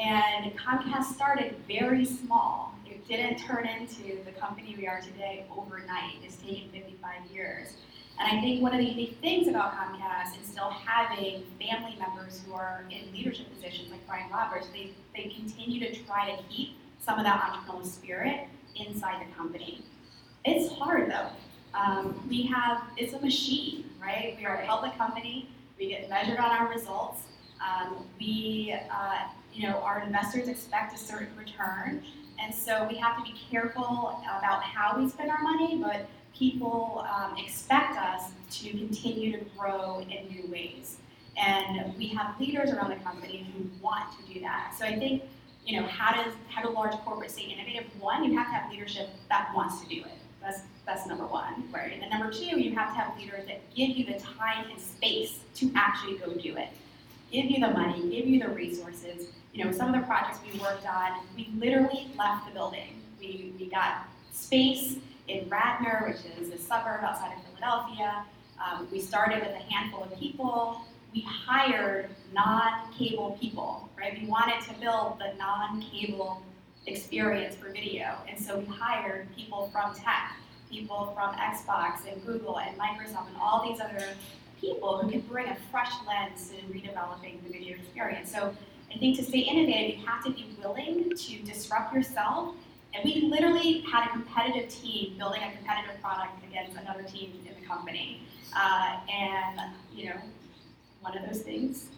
And 0.00 0.56
Comcast 0.58 1.14
started 1.14 1.54
very 1.68 2.04
small. 2.04 2.74
It 2.84 3.06
didn't 3.06 3.38
turn 3.38 3.66
into 3.66 4.24
the 4.24 4.32
company 4.32 4.74
we 4.76 4.88
are 4.88 5.00
today 5.00 5.46
overnight. 5.56 6.16
It's 6.22 6.36
taken 6.36 6.70
55 6.70 7.30
years. 7.32 7.74
And 8.18 8.28
I 8.28 8.40
think 8.40 8.62
one 8.62 8.72
of 8.72 8.78
the 8.78 8.84
unique 8.84 9.18
things 9.20 9.48
about 9.48 9.72
Comcast 9.72 10.40
is 10.40 10.46
still 10.46 10.70
having 10.70 11.44
family 11.60 11.96
members 11.98 12.42
who 12.46 12.54
are 12.54 12.84
in 12.90 13.12
leadership 13.12 13.52
positions 13.54 13.90
like 13.90 14.06
Brian 14.06 14.30
Roberts. 14.30 14.68
They, 14.72 14.92
they 15.16 15.30
continue 15.30 15.80
to 15.80 15.94
try 16.04 16.34
to 16.34 16.42
keep 16.44 16.76
some 17.00 17.18
of 17.18 17.24
that 17.24 17.40
entrepreneurial 17.40 17.86
spirit 17.86 18.48
inside 18.76 19.26
the 19.26 19.34
company. 19.34 19.84
It's 20.44 20.72
hard 20.74 21.10
though. 21.10 21.30
Um, 21.74 22.24
we 22.28 22.42
have, 22.42 22.82
it's 22.96 23.14
a 23.14 23.20
machine, 23.20 23.84
right? 24.00 24.36
We 24.38 24.46
are 24.46 24.56
a 24.62 24.66
public 24.66 24.96
company. 24.96 25.48
We 25.78 25.88
get 25.88 26.08
measured 26.08 26.38
on 26.38 26.50
our 26.50 26.68
results. 26.68 27.22
Um, 27.60 28.06
we, 28.18 28.76
uh, 28.92 29.28
you 29.52 29.68
know, 29.68 29.78
our 29.78 30.02
investors 30.02 30.48
expect 30.48 30.94
a 30.94 30.98
certain 30.98 31.36
return. 31.36 32.02
And 32.40 32.54
so 32.54 32.86
we 32.88 32.96
have 32.96 33.16
to 33.16 33.22
be 33.22 33.34
careful 33.50 34.20
about 34.22 34.62
how 34.62 34.98
we 34.98 35.08
spend 35.08 35.30
our 35.30 35.42
money, 35.42 35.80
but 35.82 36.06
people 36.36 37.06
um, 37.08 37.36
expect 37.38 37.96
us 37.96 38.30
to 38.50 38.70
continue 38.70 39.38
to 39.38 39.44
grow 39.56 40.00
in 40.00 40.28
new 40.28 40.50
ways. 40.50 40.98
And 41.36 41.96
we 41.96 42.08
have 42.08 42.38
leaders 42.38 42.70
around 42.70 42.90
the 42.90 43.02
company 43.04 43.46
who 43.52 43.68
want 43.82 44.04
to 44.18 44.32
do 44.32 44.40
that. 44.40 44.74
So 44.78 44.84
I 44.84 44.98
think, 44.98 45.22
you 45.64 45.80
know, 45.80 45.86
how 45.86 46.12
does 46.22 46.34
how 46.48 46.62
do 46.62 46.70
large 46.70 46.92
corporates 46.92 47.32
stay 47.32 47.44
innovative? 47.44 47.86
One, 47.98 48.24
you 48.24 48.36
have 48.36 48.46
to 48.46 48.52
have 48.52 48.70
leadership 48.70 49.08
that 49.28 49.50
wants 49.54 49.80
to 49.80 49.88
do 49.88 50.02
it. 50.04 50.18
That's 50.44 50.60
that's 50.84 51.06
number 51.06 51.26
one, 51.26 51.64
right? 51.72 51.92
And 51.92 52.02
then 52.02 52.10
number 52.10 52.30
two, 52.30 52.60
you 52.60 52.74
have 52.74 52.88
to 52.88 53.00
have 53.00 53.18
leaders 53.18 53.46
that 53.46 53.62
give 53.74 53.90
you 53.90 54.04
the 54.04 54.18
time 54.20 54.70
and 54.70 54.78
space 54.78 55.40
to 55.54 55.72
actually 55.74 56.18
go 56.18 56.34
do 56.34 56.56
it. 56.58 56.68
Give 57.32 57.46
you 57.46 57.60
the 57.60 57.70
money, 57.70 58.02
give 58.10 58.26
you 58.26 58.38
the 58.40 58.50
resources. 58.50 59.28
You 59.54 59.64
know, 59.64 59.72
some 59.72 59.92
of 59.92 59.98
the 59.98 60.06
projects 60.06 60.40
we 60.52 60.58
worked 60.60 60.86
on, 60.86 61.20
we 61.34 61.48
literally 61.56 62.08
left 62.18 62.46
the 62.46 62.52
building. 62.52 63.00
We, 63.18 63.54
we 63.58 63.66
got 63.66 64.06
space 64.32 64.96
in 65.28 65.48
Radnor, 65.48 66.04
which 66.06 66.18
is 66.38 66.52
a 66.52 66.58
suburb 66.58 67.02
outside 67.02 67.32
of 67.32 67.44
Philadelphia. 67.46 68.24
Um, 68.62 68.86
we 68.92 69.00
started 69.00 69.40
with 69.40 69.52
a 69.52 69.72
handful 69.72 70.04
of 70.04 70.18
people. 70.18 70.82
We 71.14 71.22
hired 71.22 72.10
non-cable 72.34 73.38
people, 73.40 73.88
right? 73.96 74.20
We 74.20 74.26
wanted 74.26 74.60
to 74.66 74.74
build 74.80 75.18
the 75.18 75.36
non-cable 75.38 76.42
experience 76.86 77.56
for 77.56 77.70
video. 77.70 78.16
And 78.28 78.38
so 78.38 78.58
we 78.58 78.66
hired 78.66 79.34
people 79.34 79.70
from 79.72 79.94
tech, 79.94 80.36
people 80.70 81.12
from 81.14 81.34
Xbox 81.34 82.10
and 82.10 82.24
Google 82.26 82.58
and 82.58 82.76
Microsoft 82.78 83.28
and 83.28 83.36
all 83.40 83.66
these 83.66 83.80
other 83.80 84.04
people 84.60 84.98
who 84.98 85.10
can 85.10 85.20
bring 85.20 85.48
a 85.48 85.56
fresh 85.70 85.92
lens 86.06 86.50
to 86.50 86.56
redeveloping 86.72 87.42
the 87.44 87.52
video 87.52 87.76
experience. 87.76 88.30
So 88.32 88.54
I 88.94 88.98
think 88.98 89.16
to 89.18 89.24
stay 89.24 89.40
innovative, 89.40 89.98
you 89.98 90.06
have 90.06 90.24
to 90.24 90.30
be 90.30 90.54
willing 90.62 91.10
to 91.14 91.42
disrupt 91.42 91.94
yourself. 91.94 92.54
And 92.94 93.04
we 93.04 93.22
literally 93.22 93.80
had 93.90 94.06
a 94.06 94.10
competitive 94.10 94.68
team 94.68 95.16
building 95.18 95.42
a 95.42 95.56
competitive 95.56 96.00
product 96.00 96.44
against 96.48 96.76
another 96.78 97.02
team 97.02 97.32
in 97.46 97.60
the 97.60 97.66
company. 97.66 98.22
Uh, 98.56 98.98
and, 99.12 99.60
you 99.92 100.06
know, 100.06 100.16
one 101.00 101.16
of 101.18 101.26
those 101.26 101.42
things 101.42 101.88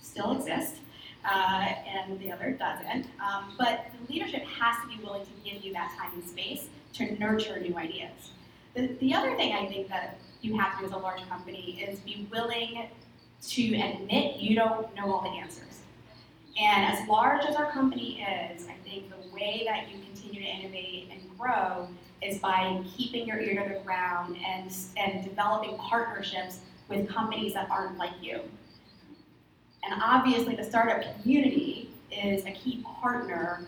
still 0.00 0.32
exists 0.36 0.78
uh, 1.24 1.66
and 1.86 2.18
the 2.20 2.32
other 2.32 2.52
doesn't. 2.52 3.06
Um, 3.20 3.54
but 3.58 3.86
the 4.06 4.12
leadership 4.12 4.44
has 4.44 4.76
to 4.82 4.96
be 4.96 5.02
willing 5.02 5.24
to 5.24 5.50
give 5.50 5.64
you 5.64 5.72
that 5.72 5.92
time 5.98 6.12
and 6.14 6.28
space 6.28 6.68
to 6.94 7.18
nurture 7.18 7.60
new 7.60 7.76
ideas. 7.76 8.30
The, 8.74 8.88
the 9.00 9.14
other 9.14 9.36
thing 9.36 9.52
I 9.52 9.66
think 9.66 9.88
that 9.88 10.18
you 10.42 10.58
have 10.58 10.74
to 10.74 10.80
do 10.80 10.86
as 10.86 10.92
a 10.92 10.98
large 10.98 11.26
company 11.28 11.84
is 11.86 12.00
be 12.00 12.26
willing 12.30 12.88
to 13.48 13.74
admit 13.74 14.36
you 14.36 14.54
don't 14.54 14.94
know 14.94 15.12
all 15.12 15.22
the 15.22 15.38
answers. 15.38 15.80
And 16.60 16.92
as 16.92 17.08
large 17.08 17.44
as 17.44 17.56
our 17.56 17.70
company 17.70 18.20
is, 18.20 18.66
I 18.68 18.74
think 18.84 19.10
the 19.10 19.34
way 19.34 19.62
that 19.66 19.88
you 19.88 20.02
continue 20.02 20.42
to 20.42 20.46
innovate 20.46 21.08
and 21.10 21.38
grow 21.38 21.88
is 22.22 22.38
by 22.38 22.82
keeping 22.96 23.26
your 23.26 23.40
ear 23.40 23.62
to 23.62 23.74
the 23.74 23.80
ground 23.80 24.36
and, 24.46 24.70
and 24.96 25.24
developing 25.24 25.76
partnerships 25.78 26.60
with 26.88 27.08
companies 27.08 27.54
that 27.54 27.70
aren't 27.70 27.96
like 27.96 28.12
you. 28.20 28.40
And 29.84 30.00
obviously, 30.02 30.56
the 30.56 30.64
startup 30.64 31.02
community 31.20 31.90
is 32.10 32.44
a 32.44 32.52
key 32.52 32.84
partner 33.00 33.66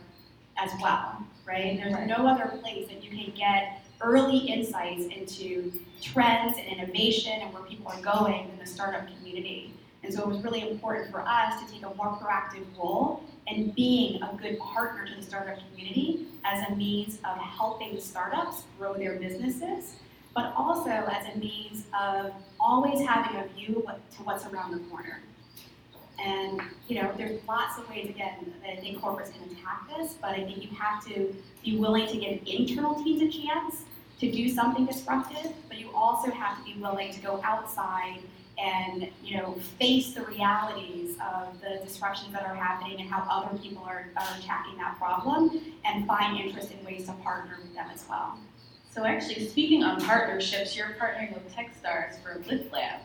as 0.59 0.71
well, 0.81 1.25
right? 1.47 1.77
There's 1.77 1.95
right. 1.95 2.07
no 2.07 2.27
other 2.27 2.57
place 2.59 2.89
that 2.89 3.03
you 3.03 3.11
can 3.11 3.33
get 3.35 3.83
early 4.01 4.39
insights 4.39 5.07
into 5.07 5.73
trends 6.01 6.59
and 6.59 6.67
innovation 6.67 7.33
and 7.41 7.55
where 7.55 7.63
people 7.63 7.89
are 7.89 8.01
going 8.01 8.51
in 8.51 8.59
the 8.59 8.67
startup 8.67 9.07
community. 9.17 9.73
And 10.03 10.13
so 10.13 10.23
it 10.23 10.29
was 10.29 10.43
really 10.43 10.69
important 10.69 11.13
for 11.13 11.21
us 11.21 11.63
to 11.63 11.73
take 11.73 11.85
a 11.85 11.95
more 11.95 12.19
proactive 12.21 12.65
role 12.77 13.23
in 13.47 13.71
being 13.71 14.21
a 14.23 14.37
good 14.41 14.59
partner 14.59 15.07
to 15.07 15.15
the 15.15 15.23
startup 15.23 15.59
community 15.71 16.27
as 16.45 16.69
a 16.69 16.75
means 16.75 17.19
of 17.25 17.39
helping 17.39 18.01
startups 18.01 18.65
grow 18.79 18.95
their 18.95 19.15
businesses, 19.15 19.97
but 20.35 20.53
also 20.57 20.91
as 20.91 21.35
a 21.35 21.39
means 21.39 21.85
of 21.99 22.33
always 22.59 23.07
having 23.07 23.39
a 23.39 23.47
view 23.55 23.89
to 24.17 24.23
what's 24.25 24.45
around 24.47 24.73
the 24.73 24.79
corner. 24.91 25.21
And 26.25 26.61
you 26.89 27.03
know, 27.03 27.13
there's 27.17 27.41
lots 27.49 27.79
of 27.79 27.89
ways 27.89 28.09
again 28.09 28.53
that 28.63 28.73
I 28.73 28.77
think 28.77 29.01
corporates 29.01 29.33
can 29.33 29.45
attack 29.51 29.89
this, 29.97 30.15
but 30.15 30.31
I 30.31 30.45
think 30.45 30.63
you 30.63 30.71
have 30.77 31.05
to 31.07 31.35
be 31.65 31.79
willing 31.79 32.07
to 32.09 32.17
give 32.17 32.41
internal 32.47 33.03
teams 33.03 33.23
a 33.23 33.29
chance 33.29 33.83
to 34.21 34.31
do 34.31 34.49
something 34.49 34.87
disruptive, 34.87 35.53
but 35.69 35.79
you 35.79 35.91
also 35.95 36.31
have 36.31 36.59
to 36.59 36.65
be 36.65 36.81
willing 36.81 37.13
to 37.13 37.21
go 37.21 37.41
outside 37.43 38.21
and 38.59 39.09
you 39.25 39.37
know 39.37 39.55
face 39.79 40.13
the 40.13 40.23
realities 40.23 41.17
of 41.35 41.61
the 41.61 41.81
disruptions 41.85 42.33
that 42.33 42.45
are 42.45 42.55
happening 42.55 43.01
and 43.01 43.11
how 43.11 43.27
other 43.29 43.57
people 43.59 43.83
are, 43.83 44.07
are 44.17 44.39
attacking 44.39 44.77
that 44.79 44.97
problem 44.99 45.61
and 45.85 46.07
find 46.07 46.39
interesting 46.39 46.85
ways 46.85 47.07
to 47.07 47.13
partner 47.15 47.57
with 47.63 47.75
them 47.75 47.87
as 47.93 48.05
well. 48.09 48.39
So 48.95 49.05
actually, 49.05 49.49
speaking 49.49 49.83
on 49.83 50.01
partnerships, 50.03 50.77
you're 50.77 50.95
partnering 51.01 51.33
with 51.33 51.51
TechStars 51.55 52.23
for 52.23 52.43
Lift 52.47 52.73
Labs? 52.73 53.05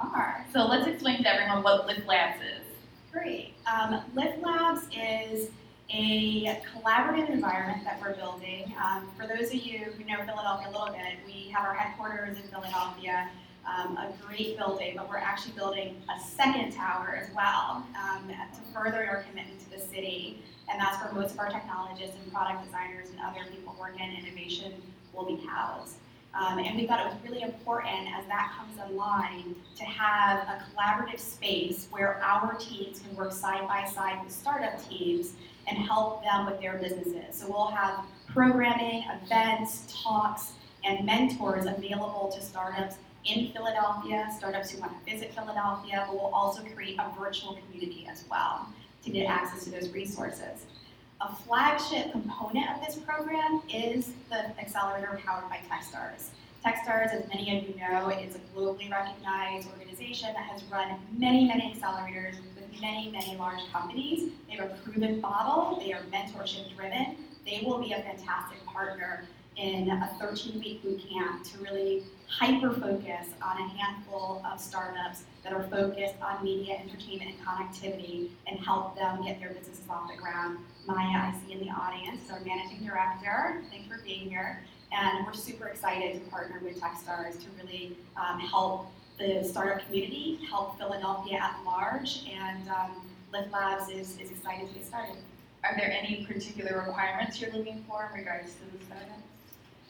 Are. 0.00 0.44
So 0.52 0.66
let's 0.66 0.86
explain 0.86 1.22
to 1.22 1.32
everyone 1.32 1.62
what 1.62 1.86
Lift 1.86 2.06
Labs 2.06 2.40
is. 2.40 2.66
Great. 3.12 3.54
Um, 3.66 4.02
Lift 4.14 4.42
Labs 4.42 4.86
is 4.96 5.50
a 5.90 6.60
collaborative 6.74 7.30
environment 7.30 7.82
that 7.84 8.00
we're 8.00 8.14
building. 8.14 8.74
Um, 8.82 9.10
for 9.16 9.26
those 9.26 9.48
of 9.48 9.54
you 9.54 9.78
who 9.78 10.04
know 10.04 10.18
Philadelphia 10.24 10.68
a 10.68 10.72
little 10.72 10.94
bit, 10.94 11.16
we 11.26 11.50
have 11.50 11.64
our 11.64 11.74
headquarters 11.74 12.36
in 12.36 12.42
Philadelphia, 12.44 13.28
um, 13.66 13.96
a 13.96 14.12
great 14.26 14.58
building, 14.58 14.94
but 14.96 15.08
we're 15.08 15.16
actually 15.16 15.52
building 15.52 15.96
a 16.14 16.20
second 16.20 16.72
tower 16.72 17.18
as 17.22 17.34
well 17.34 17.86
um, 17.98 18.28
to 18.28 18.72
further 18.72 19.06
our 19.06 19.22
commitment 19.22 19.60
to 19.60 19.70
the 19.70 19.80
city. 19.80 20.42
And 20.70 20.78
that's 20.78 21.02
where 21.02 21.12
most 21.12 21.32
of 21.32 21.38
our 21.38 21.48
technologists 21.48 22.16
and 22.22 22.32
product 22.32 22.64
designers 22.66 23.08
and 23.10 23.20
other 23.20 23.50
people 23.50 23.74
working 23.80 24.00
in 24.00 24.26
innovation 24.26 24.74
will 25.14 25.24
be 25.24 25.42
housed. 25.46 25.96
Um, 26.34 26.58
and 26.58 26.76
we 26.76 26.86
thought 26.86 27.00
it 27.00 27.06
was 27.06 27.16
really 27.24 27.42
important 27.42 28.08
as 28.16 28.26
that 28.26 28.54
comes 28.56 28.78
online 28.78 29.56
to 29.76 29.84
have 29.84 30.40
a 30.48 30.62
collaborative 30.70 31.18
space 31.18 31.88
where 31.90 32.22
our 32.22 32.54
teams 32.54 33.00
can 33.00 33.16
work 33.16 33.32
side 33.32 33.66
by 33.66 33.86
side 33.86 34.22
with 34.22 34.32
startup 34.32 34.82
teams 34.88 35.34
and 35.66 35.78
help 35.78 36.22
them 36.22 36.46
with 36.46 36.60
their 36.60 36.78
businesses. 36.78 37.40
So 37.40 37.48
we'll 37.48 37.68
have 37.68 38.04
programming, 38.28 39.04
events, 39.22 39.84
talks, 40.02 40.52
and 40.84 41.04
mentors 41.04 41.66
available 41.66 42.30
to 42.34 42.42
startups 42.42 42.96
in 43.24 43.52
Philadelphia, 43.52 44.28
startups 44.36 44.70
who 44.70 44.80
want 44.80 44.92
to 44.92 45.12
visit 45.12 45.34
Philadelphia, 45.34 46.04
but 46.06 46.14
we'll 46.14 46.32
also 46.32 46.62
create 46.74 46.98
a 46.98 47.12
virtual 47.18 47.56
community 47.56 48.06
as 48.10 48.24
well 48.30 48.68
to 49.04 49.10
get 49.10 49.26
access 49.26 49.64
to 49.64 49.70
those 49.70 49.90
resources. 49.90 50.66
A 51.20 51.34
flagship 51.34 52.12
component 52.12 52.70
of 52.70 52.86
this 52.86 52.94
program 52.94 53.60
is 53.68 54.12
the 54.30 54.56
accelerator 54.60 55.20
powered 55.26 55.48
by 55.50 55.58
Techstars. 55.68 56.28
Techstars, 56.64 57.12
as 57.12 57.28
many 57.28 57.58
of 57.58 57.68
you 57.68 57.74
know, 57.74 58.08
is 58.10 58.36
a 58.36 58.38
globally 58.56 58.88
recognized 58.88 59.68
organization 59.68 60.28
that 60.34 60.44
has 60.44 60.62
run 60.70 60.96
many, 61.16 61.48
many 61.48 61.74
accelerators 61.74 62.36
with 62.54 62.80
many, 62.80 63.10
many 63.10 63.36
large 63.36 63.60
companies. 63.72 64.30
They 64.48 64.56
have 64.56 64.70
a 64.70 64.74
proven 64.84 65.20
model, 65.20 65.80
they 65.80 65.92
are 65.92 66.02
mentorship 66.12 66.72
driven. 66.76 67.16
They 67.44 67.64
will 67.66 67.78
be 67.78 67.94
a 67.94 68.02
fantastic 68.02 68.64
partner 68.64 69.24
in 69.58 69.90
a 69.90 70.10
13 70.20 70.60
week 70.60 70.82
boot 70.82 71.02
camp 71.10 71.42
to 71.42 71.58
really 71.58 72.04
hyper 72.28 72.72
focus 72.72 73.26
on 73.42 73.60
a 73.60 73.68
handful 73.68 74.40
of 74.50 74.60
startups 74.60 75.24
that 75.42 75.52
are 75.52 75.64
focused 75.64 76.14
on 76.22 76.44
media, 76.44 76.76
entertainment, 76.76 77.32
and 77.32 77.46
connectivity 77.46 78.30
and 78.46 78.60
help 78.60 78.96
them 78.96 79.24
get 79.24 79.40
their 79.40 79.50
businesses 79.50 79.84
off 79.90 80.08
the 80.10 80.16
ground. 80.16 80.58
Maya, 80.86 81.32
I 81.32 81.34
see 81.44 81.52
in 81.52 81.60
the 81.60 81.70
audience, 81.70 82.30
our 82.30 82.40
managing 82.40 82.86
director. 82.86 83.62
Thanks 83.70 83.88
for 83.88 84.00
being 84.04 84.28
here. 84.28 84.62
And 84.92 85.26
we're 85.26 85.34
super 85.34 85.66
excited 85.68 86.14
to 86.14 86.30
partner 86.30 86.60
with 86.62 86.80
Techstars 86.80 87.38
to 87.40 87.46
really 87.62 87.96
um, 88.16 88.38
help 88.38 88.86
the 89.18 89.42
startup 89.42 89.84
community, 89.84 90.38
help 90.48 90.78
Philadelphia 90.78 91.40
at 91.42 91.58
large, 91.66 92.24
and 92.32 92.68
um, 92.68 93.02
Lift 93.32 93.52
Labs 93.52 93.90
is, 93.90 94.18
is 94.18 94.30
excited 94.30 94.68
to 94.68 94.74
get 94.74 94.86
started. 94.86 95.16
Are 95.64 95.76
there 95.76 95.90
any 95.90 96.24
particular 96.24 96.84
requirements 96.86 97.40
you're 97.40 97.52
looking 97.52 97.84
for 97.88 98.08
in 98.12 98.20
regards 98.20 98.54
to 98.54 98.78
the 98.78 98.84
startup? 98.84 99.18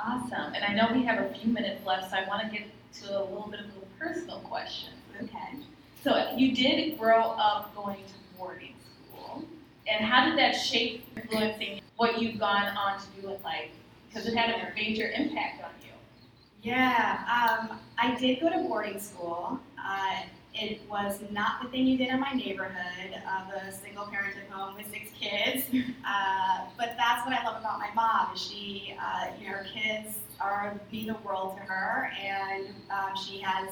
Awesome. 0.00 0.54
And 0.54 0.64
I 0.64 0.72
know 0.74 0.92
we 0.92 1.04
have 1.04 1.18
a 1.18 1.34
few 1.34 1.52
minutes 1.52 1.84
left, 1.84 2.10
so 2.10 2.16
I 2.16 2.26
want 2.28 2.42
to 2.42 2.58
get 2.58 2.66
to 3.02 3.18
a 3.18 3.24
little 3.24 3.48
bit 3.50 3.60
of 3.60 3.66
a 3.66 4.04
personal 4.04 4.38
question. 4.40 4.90
Okay. 5.22 5.58
So 6.02 6.34
you 6.36 6.54
did 6.54 6.98
grow 6.98 7.20
up 7.20 7.74
going 7.74 7.96
to 7.96 8.38
boarding 8.38 8.74
school, 9.10 9.44
and 9.88 10.04
how 10.04 10.26
did 10.26 10.38
that 10.38 10.52
shape 10.52 11.04
influencing 11.16 11.80
what 11.96 12.20
you've 12.20 12.38
gone 12.38 12.68
on 12.76 12.98
to 13.00 13.06
do 13.20 13.28
in 13.28 13.42
life? 13.42 13.70
Because 14.08 14.26
it 14.26 14.36
had 14.36 14.50
a 14.50 14.74
major 14.74 15.10
impact 15.10 15.62
on 15.62 15.70
you. 15.82 15.92
Yeah, 16.62 17.58
um, 17.70 17.78
I 17.98 18.14
did 18.14 18.40
go 18.40 18.50
to 18.50 18.58
boarding 18.58 18.98
school. 18.98 19.60
Uh, 19.86 20.22
it 20.54 20.80
was 20.88 21.20
not 21.30 21.62
the 21.62 21.68
thing 21.68 21.86
you 21.86 21.98
did 21.98 22.08
in 22.08 22.18
my 22.18 22.32
neighborhood 22.32 23.12
of 23.12 23.52
a 23.54 23.70
single 23.72 24.04
parented 24.04 24.48
home 24.50 24.74
with 24.76 24.90
six 24.90 25.10
kids. 25.18 25.64
Uh, 26.08 26.60
but 26.78 26.94
that's 26.96 27.26
what 27.26 27.36
I 27.36 27.44
love 27.44 27.60
about 27.60 27.80
my 27.80 27.90
mom. 27.92 28.36
She, 28.36 28.94
uh, 28.96 29.26
her 29.44 29.66
kids 29.74 30.14
are 30.40 30.80
mean 30.92 31.08
the 31.08 31.16
world 31.24 31.56
to 31.56 31.62
her, 31.64 32.12
and 32.24 32.68
um, 32.90 33.16
she 33.16 33.40
has 33.40 33.70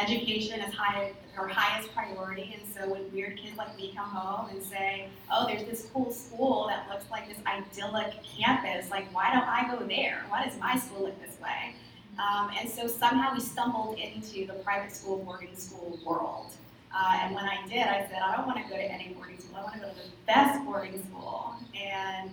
education 0.00 0.60
as 0.60 0.74
high 0.74 1.12
her 1.34 1.46
highest 1.46 1.94
priority. 1.94 2.58
And 2.58 2.74
so 2.74 2.92
when 2.92 3.10
weird 3.12 3.38
kids 3.38 3.56
like 3.56 3.76
me 3.76 3.92
come 3.96 4.08
home 4.10 4.50
and 4.50 4.60
say, 4.60 5.08
"Oh, 5.30 5.46
there's 5.46 5.64
this 5.64 5.88
cool 5.92 6.10
school 6.10 6.66
that 6.68 6.88
looks 6.88 7.08
like 7.12 7.28
this 7.28 7.38
idyllic 7.46 8.12
campus. 8.24 8.90
Like, 8.90 9.06
why 9.14 9.30
don't 9.32 9.48
I 9.48 9.72
go 9.72 9.86
there? 9.86 10.24
Why 10.28 10.44
does 10.44 10.58
my 10.58 10.76
school 10.76 11.04
look 11.04 11.20
this 11.24 11.38
way?" 11.40 11.74
Um, 12.18 12.50
and 12.58 12.68
so 12.68 12.88
somehow 12.88 13.34
we 13.34 13.40
stumbled 13.40 13.98
into 13.98 14.46
the 14.46 14.54
private 14.64 14.94
school 14.94 15.18
boarding 15.18 15.54
school 15.54 15.98
world. 16.04 16.52
Uh, 16.92 17.18
and 17.22 17.34
when 17.34 17.44
I 17.44 17.58
did, 17.68 17.86
I 17.86 18.06
said, 18.10 18.20
I 18.22 18.36
don't 18.36 18.46
want 18.46 18.64
to 18.64 18.68
go 18.68 18.76
to 18.76 18.82
any 18.82 19.10
boarding 19.14 19.38
school. 19.38 19.56
I 19.58 19.62
want 19.62 19.74
to 19.74 19.80
go 19.80 19.88
to 19.88 19.94
the 19.94 20.08
best 20.26 20.64
boarding 20.64 21.02
school. 21.04 21.54
And 21.74 22.30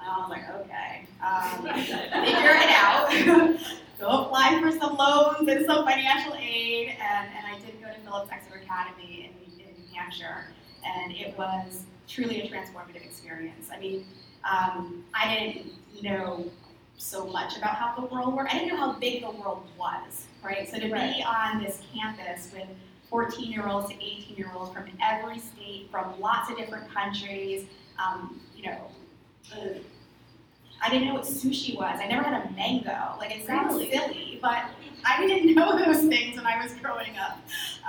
I 0.00 0.18
was 0.20 0.30
like, 0.30 0.48
okay, 0.48 1.06
um, 1.24 1.62
figure 2.24 2.54
it 2.54 2.70
out. 2.70 3.08
go 3.98 4.24
apply 4.24 4.60
for 4.60 4.70
some 4.78 4.96
loans 4.96 5.48
and 5.48 5.66
some 5.66 5.84
financial 5.84 6.34
aid. 6.34 6.88
And, 6.90 7.28
and 7.36 7.46
I 7.46 7.58
did 7.64 7.80
go 7.80 7.88
to 7.88 7.98
Phillips 8.00 8.30
Exeter 8.30 8.60
Academy 8.62 9.30
in, 9.32 9.60
in 9.60 9.72
New 9.72 9.94
Hampshire. 9.94 10.44
And 10.84 11.12
it 11.12 11.36
was 11.36 11.82
truly 12.06 12.42
a 12.42 12.48
transformative 12.48 13.04
experience. 13.04 13.70
I 13.72 13.80
mean, 13.80 14.04
um, 14.48 15.04
I 15.14 15.34
didn't 15.34 15.72
know 16.02 16.50
so 16.96 17.26
much 17.26 17.56
about 17.56 17.74
how 17.76 17.94
the 17.94 18.06
world 18.06 18.34
worked. 18.34 18.54
I 18.54 18.58
didn't 18.58 18.68
know 18.68 18.76
how 18.92 18.92
big 18.98 19.22
the 19.22 19.30
world 19.30 19.64
was, 19.78 20.26
right? 20.42 20.68
So 20.70 20.78
to 20.78 20.90
Right. 20.90 21.16
be 21.16 21.22
on 21.22 21.62
this 21.62 21.82
campus 21.94 22.50
with 22.52 22.66
14 23.10 23.50
year 23.50 23.66
olds 23.68 23.88
to 23.90 23.94
18 23.94 24.36
year 24.36 24.50
olds 24.54 24.72
from 24.72 24.84
every 25.02 25.38
state, 25.38 25.88
from 25.90 26.18
lots 26.20 26.50
of 26.50 26.56
different 26.56 26.90
countries, 26.92 27.66
um, 27.98 28.40
you 28.56 28.64
know, 28.64 28.90
the, 29.50 29.80
I 30.82 30.90
didn't 30.90 31.08
know 31.08 31.14
what 31.14 31.24
sushi 31.24 31.76
was. 31.76 31.98
I 32.00 32.06
never 32.06 32.22
had 32.22 32.46
a 32.46 32.50
mango. 32.52 33.14
Like 33.18 33.34
it 33.36 33.46
sounds 33.46 33.74
Really? 33.74 33.90
silly, 33.90 34.38
but 34.42 34.64
I 35.04 35.26
didn't 35.26 35.54
know 35.54 35.78
those 35.78 36.04
things 36.06 36.36
when 36.36 36.46
I 36.46 36.62
was 36.62 36.72
growing 36.74 37.16
up. 37.18 37.38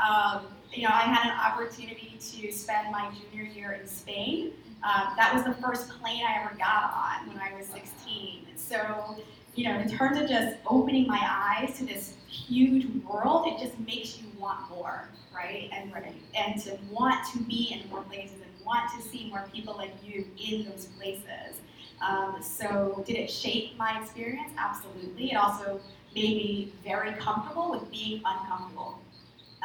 Um, 0.02 0.48
you 0.74 0.84
know, 0.84 0.90
I 0.92 1.02
had 1.02 1.32
an 1.32 1.40
opportunity 1.40 2.18
to 2.20 2.52
spend 2.52 2.92
my 2.92 3.12
junior 3.32 3.50
year 3.50 3.72
in 3.74 3.88
Spain. 3.88 4.54
Um, 4.84 5.14
that 5.18 5.34
was 5.34 5.44
the 5.44 5.54
first 5.62 5.90
plane 5.90 6.24
I 6.28 6.42
ever 6.44 6.56
got 6.56 6.94
on 6.94 7.28
when 7.30 7.40
I 7.40 7.56
was 7.58 7.68
16. 7.68 8.46
So, 8.56 9.18
you 9.56 9.66
know, 9.66 9.80
in 9.80 9.90
terms 9.90 10.20
of 10.20 10.30
just 10.30 10.58
opening 10.68 11.08
my 11.08 11.20
eyes 11.22 11.78
to 11.80 11.86
this 11.86 12.16
huge 12.30 12.86
world, 13.04 13.48
it 13.48 13.60
just 13.60 13.80
makes 13.80 14.20
you 14.20 14.28
want 14.38 14.70
more, 14.70 15.10
right? 15.34 15.70
And 15.74 15.92
and 16.36 16.62
to 16.64 16.78
want 16.92 17.26
to 17.34 17.40
be 17.40 17.74
in 17.74 17.90
more 17.90 18.04
places 18.04 18.36
and 18.36 18.66
want 18.66 18.92
to 18.96 19.02
see 19.02 19.30
more 19.30 19.46
people 19.52 19.76
like 19.76 19.94
you 20.04 20.26
in 20.38 20.70
those 20.70 20.86
places. 20.98 21.62
Um, 22.02 22.38
so, 22.42 23.04
did 23.08 23.16
it 23.16 23.32
shape 23.32 23.76
my 23.78 24.00
experience? 24.00 24.52
Absolutely. 24.58 25.32
It 25.32 25.36
also 25.36 25.80
made 26.14 26.38
me 26.38 26.74
very 26.84 27.14
comfortable 27.14 27.72
with 27.72 27.90
being 27.90 28.22
uncomfortable. 28.24 29.00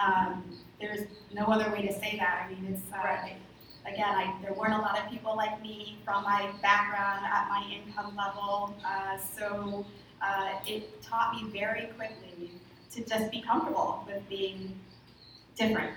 Um, 0.02 0.44
there's 0.80 1.06
no 1.32 1.44
other 1.46 1.70
way 1.70 1.86
to 1.86 1.92
say 1.92 2.16
that. 2.18 2.46
I 2.46 2.52
mean, 2.52 2.72
it's 2.72 2.82
uh, 2.92 2.98
Right. 3.04 3.36
again, 3.86 4.08
I, 4.08 4.34
there 4.42 4.52
weren't 4.52 4.74
a 4.74 4.78
lot 4.78 4.98
of 4.98 5.10
people 5.10 5.36
like 5.36 5.62
me 5.62 5.98
from 6.04 6.24
my 6.24 6.50
background 6.60 7.24
at 7.24 7.48
my 7.48 7.64
income 7.70 8.16
level, 8.16 8.74
uh, 8.84 9.16
so 9.18 9.86
uh, 10.20 10.50
it 10.66 11.02
taught 11.02 11.34
me 11.34 11.50
very 11.50 11.86
quickly 11.96 12.50
to 12.92 13.04
just 13.04 13.30
be 13.30 13.40
comfortable 13.42 14.04
with 14.06 14.28
being 14.28 14.78
different. 15.56 15.92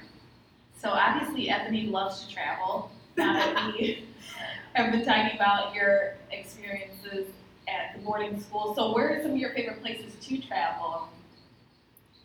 So 0.82 0.90
obviously, 0.90 1.50
Ebony 1.50 1.88
loves 1.88 2.26
to 2.26 2.34
travel. 2.34 2.92
Now 3.18 3.34
that 3.34 3.74
we 3.74 4.06
have 4.74 4.92
been 4.92 5.06
talking 5.06 5.36
about 5.36 5.74
your 5.74 6.16
experiences 6.32 7.28
at 7.68 7.96
the 7.96 8.04
boarding 8.04 8.40
school, 8.42 8.76
so 8.76 8.94
where 8.94 9.18
are 9.18 9.22
some 9.22 9.32
of 9.32 9.38
your 9.38 9.54
favorite 9.54 9.82
places 9.82 10.14
to 10.28 10.38
travel? 10.42 11.08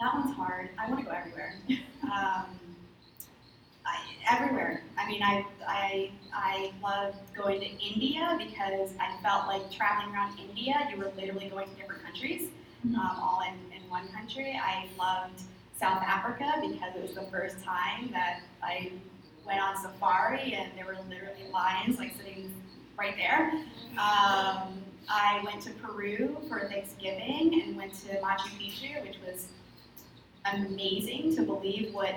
That 0.01 0.15
one's 0.15 0.35
hard. 0.35 0.71
I 0.79 0.89
want 0.89 1.01
to 1.01 1.07
go 1.07 1.13
everywhere. 1.13 1.55
um, 2.05 2.47
I, 3.85 3.99
everywhere. 4.31 4.83
I 4.99 5.07
mean, 5.07 5.23
I, 5.23 5.45
I, 5.67 6.11
I 6.35 6.73
love 6.83 7.15
going 7.37 7.61
to 7.61 7.67
India 7.67 8.37
because 8.39 8.91
I 9.01 9.21
felt 9.23 9.47
like 9.47 9.71
traveling 9.71 10.15
around 10.15 10.39
India, 10.39 10.75
you 10.91 10.97
were 10.99 11.13
literally 11.17 11.49
going 11.49 11.69
to 11.69 11.75
different 11.77 12.03
countries, 12.03 12.49
Mhm. 12.87 12.95
um, 12.95 13.19
all 13.21 13.43
in, 13.47 13.77
in 13.77 13.89
one 13.91 14.09
country. 14.09 14.59
I 14.63 14.87
loved 14.99 15.43
South 15.79 16.03
Africa 16.03 16.51
because 16.63 16.95
it 16.97 17.03
was 17.03 17.13
the 17.15 17.31
first 17.31 17.63
time 17.63 18.11
that 18.13 18.41
I 18.63 18.93
went 19.47 19.61
on 19.61 19.77
safari 19.77 20.55
and 20.55 20.71
there 20.79 20.87
were 20.87 20.97
literally 21.09 21.51
lions 21.53 21.99
like 21.99 22.15
sitting 22.17 22.51
right 22.99 23.15
there. 23.17 23.53
Um, 23.93 24.83
I 25.09 25.43
went 25.45 25.61
to 25.63 25.71
Peru 25.73 26.37
for 26.49 26.69
Thanksgiving 26.69 27.63
and 27.65 27.77
went 27.77 27.93
to 28.03 28.09
Machu 28.21 28.49
Picchu, 28.59 29.03
which 29.03 29.17
was 29.27 29.49
amazing 30.47 31.35
to 31.37 31.43
believe 31.43 31.93
what 31.95 32.15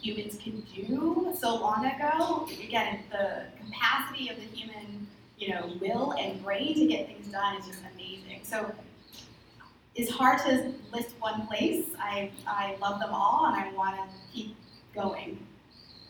humans 0.00 0.38
can 0.42 0.60
do 0.74 1.34
so 1.38 1.56
long 1.56 1.86
ago. 1.86 2.48
Again, 2.62 3.00
the 3.10 3.44
capacity 3.64 4.28
of 4.28 4.36
the 4.36 4.42
human, 4.42 5.06
you 5.38 5.50
know, 5.50 5.72
will 5.80 6.12
and 6.12 6.42
brain 6.42 6.74
to 6.74 6.86
get 6.86 7.06
things 7.06 7.28
done 7.28 7.56
is 7.56 7.66
just 7.66 7.80
amazing. 7.94 8.40
So 8.42 8.72
it's 9.94 10.10
hard 10.10 10.38
to 10.40 10.72
list 10.92 11.14
one 11.18 11.46
place. 11.46 11.86
I, 11.98 12.30
I 12.46 12.76
love 12.80 13.00
them 13.00 13.10
all 13.12 13.46
and 13.46 13.56
I 13.56 13.72
want 13.72 13.96
to 13.96 14.16
keep 14.32 14.54
going. 14.94 15.38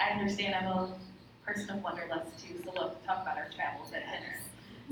I 0.01 0.11
understand 0.11 0.55
I'm 0.55 0.67
a 0.67 0.95
person 1.47 1.71
of 1.71 1.83
wanderlust 1.83 2.39
too, 2.39 2.61
so 2.65 2.73
we'll 2.75 2.97
talk 3.07 3.23
about 3.23 3.39
our 3.39 3.49
travels 3.55 3.93
at 3.93 4.05
dinner. 4.05 4.41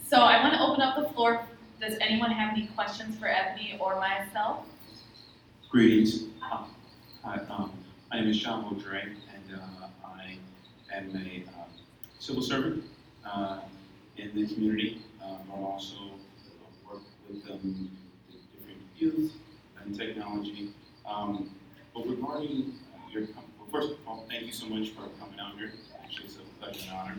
So 0.08 0.18
I 0.18 0.42
want 0.42 0.54
to 0.54 0.60
open 0.60 0.80
up 0.80 0.96
the 0.96 1.12
floor. 1.12 1.46
Does 1.80 1.98
anyone 2.00 2.30
have 2.30 2.56
any 2.56 2.68
questions 2.68 3.18
for 3.18 3.26
Ebony 3.26 3.76
or 3.80 3.98
myself? 3.98 4.66
Greetings. 5.74 6.26
Uh, 6.40 6.66
Hi, 7.24 7.40
um, 7.50 7.72
my 8.08 8.20
name 8.20 8.28
is 8.30 8.38
John 8.38 8.64
Audrey, 8.64 9.02
and 9.34 9.58
uh, 9.60 9.88
I 10.06 10.36
am 10.94 11.10
a 11.16 11.42
uh, 11.50 11.64
civil 12.20 12.42
servant 12.42 12.84
uh, 13.26 13.58
in 14.16 14.32
the 14.36 14.46
community. 14.54 15.02
Um, 15.20 15.38
I 15.52 15.56
also 15.56 15.96
work 16.88 17.02
with 17.28 17.50
um, 17.50 17.90
different 18.54 18.82
youth 18.96 19.32
and 19.82 19.98
technology. 19.98 20.70
Um, 21.04 21.50
But 21.92 22.06
regarding 22.08 22.74
uh, 22.94 23.10
your, 23.10 23.22
well, 23.34 23.66
first 23.72 23.90
of 23.94 23.98
all, 24.06 24.26
thank 24.30 24.46
you 24.46 24.52
so 24.52 24.66
much 24.66 24.90
for 24.90 25.08
coming 25.18 25.40
out 25.40 25.58
here. 25.58 25.72
Actually, 26.04 26.26
it's 26.26 26.36
a 26.36 26.62
pleasure 26.62 26.88
and 26.88 26.96
honor. 26.96 27.16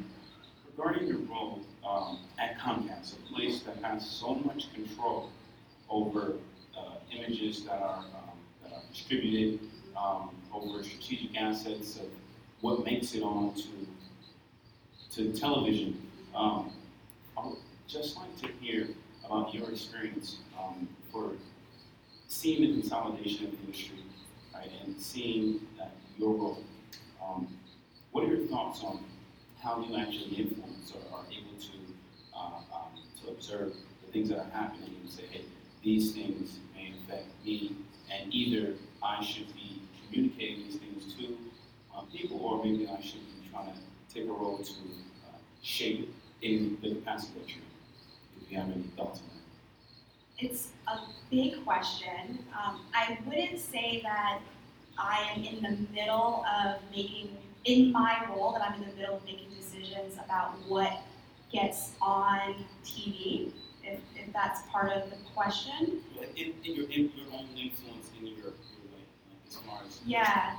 Regarding 0.77 1.09
your 1.09 1.17
role 1.27 1.59
um, 1.85 2.19
at 2.39 2.57
Comcast, 2.57 3.15
a 3.19 3.33
place 3.33 3.63
that 3.63 3.83
has 3.83 4.09
so 4.09 4.35
much 4.35 4.73
control 4.73 5.29
over 5.89 6.35
uh, 6.77 6.95
images 7.11 7.65
that 7.65 7.81
are, 7.81 7.99
um, 7.99 8.05
that 8.13 8.17
are 8.17 8.34
distributed, 8.95 9.59
um, 9.97 10.29
over 10.53 10.81
strategic 10.83 11.35
assets 11.37 11.97
of 11.97 12.05
what 12.61 12.85
makes 12.85 13.13
it 13.13 13.23
on 13.23 13.53
to, 13.53 13.67
to 15.15 15.37
television. 15.37 16.01
Um, 16.33 16.71
I 17.37 17.47
would 17.47 17.57
just 17.87 18.15
like 18.15 18.35
to 18.41 18.47
hear 18.61 18.87
about 19.25 19.53
your 19.53 19.69
experience 19.69 20.37
um, 20.59 20.87
for 21.11 21.31
seeing 22.27 22.61
the 22.61 22.81
consolidation 22.81 23.45
of 23.45 23.51
the 23.51 23.57
industry, 23.65 23.97
right, 24.53 24.71
and 24.85 24.99
seeing 24.99 25.59
uh, 25.81 25.85
your 26.17 26.33
role. 26.33 26.63
Um, 27.23 27.47
what 28.11 28.23
are 28.23 28.27
your 28.27 28.47
thoughts 28.47 28.81
on 28.83 29.03
how 29.61 29.83
you 29.83 29.95
actually 29.97 30.35
influence 30.37 30.93
or 30.93 31.17
are 31.17 31.25
able 31.31 31.59
to 31.59 31.71
uh, 32.35 32.75
um, 32.75 32.91
to 33.21 33.31
observe 33.31 33.73
the 34.05 34.11
things 34.11 34.29
that 34.29 34.39
are 34.39 34.49
happening 34.53 34.95
and 35.01 35.09
say, 35.09 35.23
hey, 35.29 35.41
these 35.83 36.13
things 36.13 36.59
may 36.75 36.93
affect 37.03 37.25
me, 37.45 37.75
and 38.11 38.33
either 38.33 38.73
I 39.05 39.23
should 39.23 39.53
be 39.53 39.81
communicating 40.03 40.63
these 40.65 40.77
things 40.77 41.13
to 41.15 41.37
uh, 41.95 42.01
people, 42.11 42.39
or 42.39 42.63
maybe 42.63 42.87
I 42.87 42.99
should 43.01 43.21
be 43.21 43.49
trying 43.51 43.67
to 43.67 44.13
take 44.13 44.27
a 44.27 44.31
role 44.31 44.57
to 44.57 44.71
uh, 44.71 45.37
shape 45.61 46.09
it 46.41 46.45
in 46.45 46.77
the 46.81 46.95
capacity 46.95 47.39
that 47.39 47.49
you're 47.49 47.57
in. 47.57 48.41
If 48.41 48.51
you 48.51 48.57
have 48.57 48.67
any 48.71 48.89
thoughts 48.97 49.19
on 49.19 49.27
that. 49.27 50.45
It's 50.45 50.69
a 50.87 50.97
big 51.29 51.63
question. 51.63 52.39
Um, 52.53 52.81
I 52.93 53.17
wouldn't 53.25 53.59
say 53.59 54.01
that 54.03 54.39
I 54.97 55.31
am 55.35 55.43
in 55.43 55.61
the 55.61 55.93
middle 55.93 56.43
of 56.45 56.81
making, 56.91 57.37
in 57.65 57.91
my 57.91 58.25
role, 58.29 58.53
that 58.53 58.61
I'm 58.61 58.81
in 58.81 58.89
the 58.89 58.95
middle 58.95 59.17
of 59.17 59.25
making 59.25 59.49
decisions 59.55 60.15
about 60.23 60.55
what 60.67 61.01
gets 61.51 61.91
on 62.01 62.55
TV, 62.83 63.51
if, 63.83 63.99
if 64.15 64.33
that's 64.33 64.63
part 64.71 64.91
of 64.91 65.09
the 65.09 65.17
question. 65.35 66.01
In, 66.35 66.53
in 66.63 66.75
your, 66.75 66.89
in 66.89 67.11
your 67.15 67.27
own 67.33 67.47
influence 67.55 68.09
in 68.19 68.27
your, 68.27 68.53
Yeah, 70.05 70.55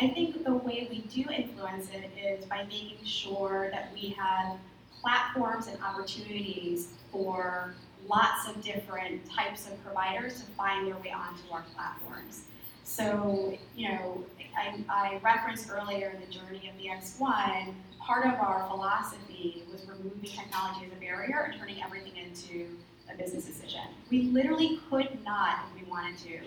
I 0.00 0.08
think 0.08 0.44
the 0.44 0.54
way 0.54 0.88
we 0.90 1.00
do 1.02 1.30
influence 1.30 1.88
it 1.90 2.10
is 2.18 2.44
by 2.46 2.64
making 2.64 3.04
sure 3.04 3.68
that 3.70 3.90
we 3.94 4.10
have 4.18 4.56
platforms 5.00 5.66
and 5.66 5.78
opportunities 5.82 6.88
for 7.10 7.74
lots 8.08 8.48
of 8.48 8.62
different 8.62 9.22
types 9.30 9.66
of 9.66 9.82
providers 9.84 10.40
to 10.40 10.46
find 10.52 10.86
their 10.86 10.96
way 10.96 11.12
onto 11.12 11.52
our 11.52 11.64
platforms. 11.74 12.42
So, 12.84 13.56
you 13.76 13.88
know, 13.88 14.24
I, 14.56 14.82
I 14.88 15.20
referenced 15.22 15.70
earlier 15.70 16.12
the 16.26 16.32
journey 16.32 16.68
of 16.68 16.76
the 16.78 16.88
X1. 16.88 17.72
Part 18.00 18.26
of 18.26 18.34
our 18.40 18.66
philosophy 18.68 19.62
was 19.70 19.86
removing 19.86 20.28
technology 20.28 20.86
as 20.86 20.92
a 20.92 21.00
barrier 21.00 21.50
and 21.50 21.60
turning 21.60 21.82
everything 21.82 22.14
into 22.16 22.66
a 23.12 23.16
business 23.16 23.44
decision. 23.44 23.82
We 24.10 24.22
literally 24.22 24.80
could 24.90 25.18
not, 25.24 25.66
if 25.68 25.82
we 25.82 25.90
wanted 25.90 26.18
to, 26.18 26.40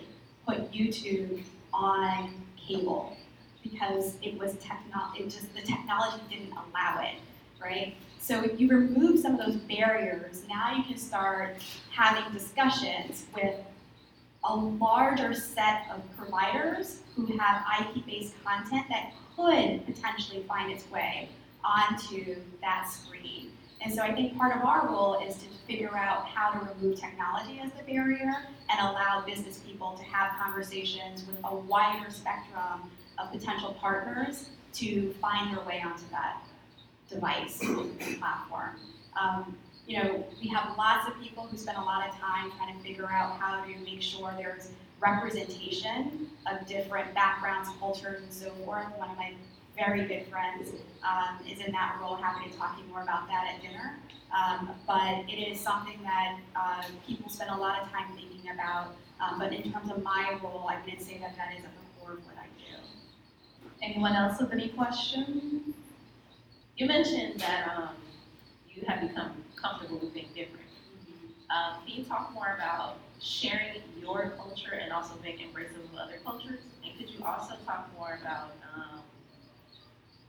put 0.46 0.70
YouTube 0.70 1.42
on 1.74 2.34
cable 2.56 3.16
because 3.62 4.16
it 4.22 4.38
was 4.38 4.54
techno 4.54 5.00
it 5.18 5.24
just 5.24 5.52
the 5.54 5.62
technology 5.62 6.22
didn't 6.30 6.52
allow 6.52 7.00
it, 7.02 7.16
right? 7.60 7.94
So 8.20 8.42
if 8.42 8.58
you 8.58 8.68
remove 8.68 9.20
some 9.20 9.38
of 9.38 9.44
those 9.44 9.56
barriers, 9.56 10.44
now 10.48 10.74
you 10.74 10.82
can 10.84 10.96
start 10.96 11.56
having 11.90 12.32
discussions 12.32 13.26
with 13.34 13.54
a 14.44 14.56
larger 14.56 15.34
set 15.34 15.86
of 15.92 16.00
providers 16.16 17.00
who 17.16 17.26
have 17.38 17.64
IP-based 17.80 18.34
content 18.44 18.86
that 18.88 19.12
could 19.36 19.84
potentially 19.86 20.42
find 20.48 20.70
its 20.70 20.90
way 20.90 21.28
onto 21.64 22.36
that 22.60 22.88
screen. 22.90 23.50
And 23.82 23.94
so 23.94 24.02
I 24.02 24.12
think 24.12 24.36
part 24.36 24.56
of 24.56 24.64
our 24.64 24.88
role 24.88 25.20
is 25.26 25.36
to 25.36 25.44
figure 25.66 25.96
out 25.96 26.26
how 26.26 26.50
to 26.50 26.66
remove 26.66 26.98
technology 26.98 27.60
as 27.62 27.70
the 27.72 27.82
barrier 27.84 28.32
and 28.70 28.80
allow 28.80 29.22
business 29.26 29.58
people 29.58 29.92
to 29.98 30.04
have 30.04 30.38
conversations 30.38 31.26
with 31.26 31.38
a 31.44 31.54
wider 31.54 32.10
spectrum 32.10 32.90
of 33.18 33.30
potential 33.30 33.76
partners 33.80 34.50
to 34.74 35.12
find 35.20 35.54
their 35.54 35.64
way 35.64 35.82
onto 35.84 36.04
that 36.10 36.42
device 37.08 37.58
platform. 38.18 38.76
Um, 39.20 39.56
you 39.86 40.02
know, 40.02 40.24
we 40.40 40.48
have 40.48 40.76
lots 40.78 41.08
of 41.08 41.20
people 41.20 41.46
who 41.46 41.56
spend 41.56 41.76
a 41.76 41.82
lot 41.82 42.08
of 42.08 42.14
time 42.16 42.50
trying 42.56 42.76
to 42.76 42.82
figure 42.82 43.10
out 43.10 43.38
how 43.38 43.62
to 43.62 43.78
make 43.84 44.00
sure 44.00 44.32
there's 44.36 44.70
representation 45.00 46.30
of 46.50 46.66
different 46.66 47.12
backgrounds, 47.14 47.68
cultures, 47.78 48.22
and 48.22 48.32
so 48.32 48.50
forth. 48.64 48.86
One 48.96 49.10
of 49.10 49.16
my 49.16 49.34
very 49.76 50.04
good 50.06 50.26
friends 50.26 50.70
um, 51.02 51.38
is 51.46 51.60
in 51.60 51.72
that 51.72 51.98
role. 52.00 52.16
Happy 52.16 52.50
to 52.50 52.56
talk 52.56 52.76
to 52.76 52.82
you 52.82 52.88
more 52.88 53.02
about 53.02 53.26
that 53.28 53.54
at 53.54 53.62
dinner. 53.62 53.98
Um, 54.34 54.70
but 54.86 55.28
it 55.28 55.40
is 55.40 55.60
something 55.60 55.98
that 56.02 56.38
uh, 56.56 56.82
people 57.06 57.30
spend 57.30 57.50
a 57.50 57.56
lot 57.56 57.82
of 57.82 57.90
time 57.90 58.08
thinking 58.14 58.50
about. 58.52 58.94
Um, 59.20 59.38
but 59.38 59.52
in 59.52 59.72
terms 59.72 59.90
of 59.90 60.02
my 60.02 60.38
role, 60.42 60.66
I 60.68 60.80
wouldn't 60.80 61.02
say 61.02 61.18
that 61.18 61.36
that 61.36 61.52
is 61.56 61.64
at 61.64 61.70
the 61.70 62.00
core 62.00 62.14
of 62.14 62.26
what 62.26 62.34
I 62.36 62.46
do. 62.58 62.82
Anyone 63.82 64.14
else 64.14 64.40
with 64.40 64.52
any 64.52 64.68
questions? 64.68 65.74
You 66.76 66.86
mentioned 66.86 67.40
that 67.40 67.72
um, 67.76 67.90
you 68.68 68.82
have 68.88 69.00
become 69.00 69.44
comfortable 69.54 69.98
with 69.98 70.12
being 70.14 70.28
different. 70.34 70.60
Um, 71.50 71.86
can 71.86 71.96
you 71.96 72.04
talk 72.04 72.32
more 72.32 72.56
about 72.56 72.96
sharing 73.20 73.82
your 74.00 74.32
culture 74.36 74.72
and 74.72 74.92
also 74.92 75.14
being 75.22 75.38
embracive 75.38 75.84
of 75.92 75.96
other 75.96 76.18
cultures? 76.24 76.58
And 76.84 76.98
could 76.98 77.08
you 77.08 77.24
also 77.24 77.54
talk 77.64 77.88
more 77.96 78.18
about 78.20 78.50
um, 78.74 79.03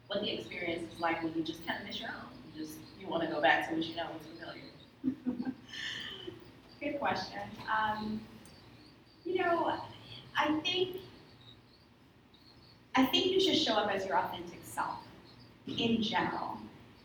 what 0.07 0.21
the 0.21 0.31
experience 0.31 0.93
is 0.93 0.99
like 0.99 1.21
when 1.23 1.33
you 1.35 1.43
just 1.43 1.65
kind 1.65 1.79
of 1.81 1.87
miss 1.87 1.99
your 1.99 2.09
own? 2.09 2.29
You 2.53 2.61
just 2.63 2.77
you 2.99 3.07
want 3.07 3.23
to 3.23 3.29
go 3.29 3.41
back 3.41 3.69
to 3.69 3.75
what 3.75 3.83
you 3.83 3.95
know 3.95 4.07
is 4.19 4.27
familiar. 4.39 5.53
Good 6.79 6.99
question. 6.99 7.41
Um, 7.71 8.21
you 9.23 9.39
know, 9.39 9.79
I 10.37 10.59
think 10.63 10.97
I 12.95 13.05
think 13.05 13.27
you 13.27 13.39
should 13.39 13.57
show 13.57 13.73
up 13.73 13.91
as 13.91 14.05
your 14.05 14.17
authentic 14.17 14.59
self 14.63 14.99
in 15.67 16.01
general, 16.01 16.57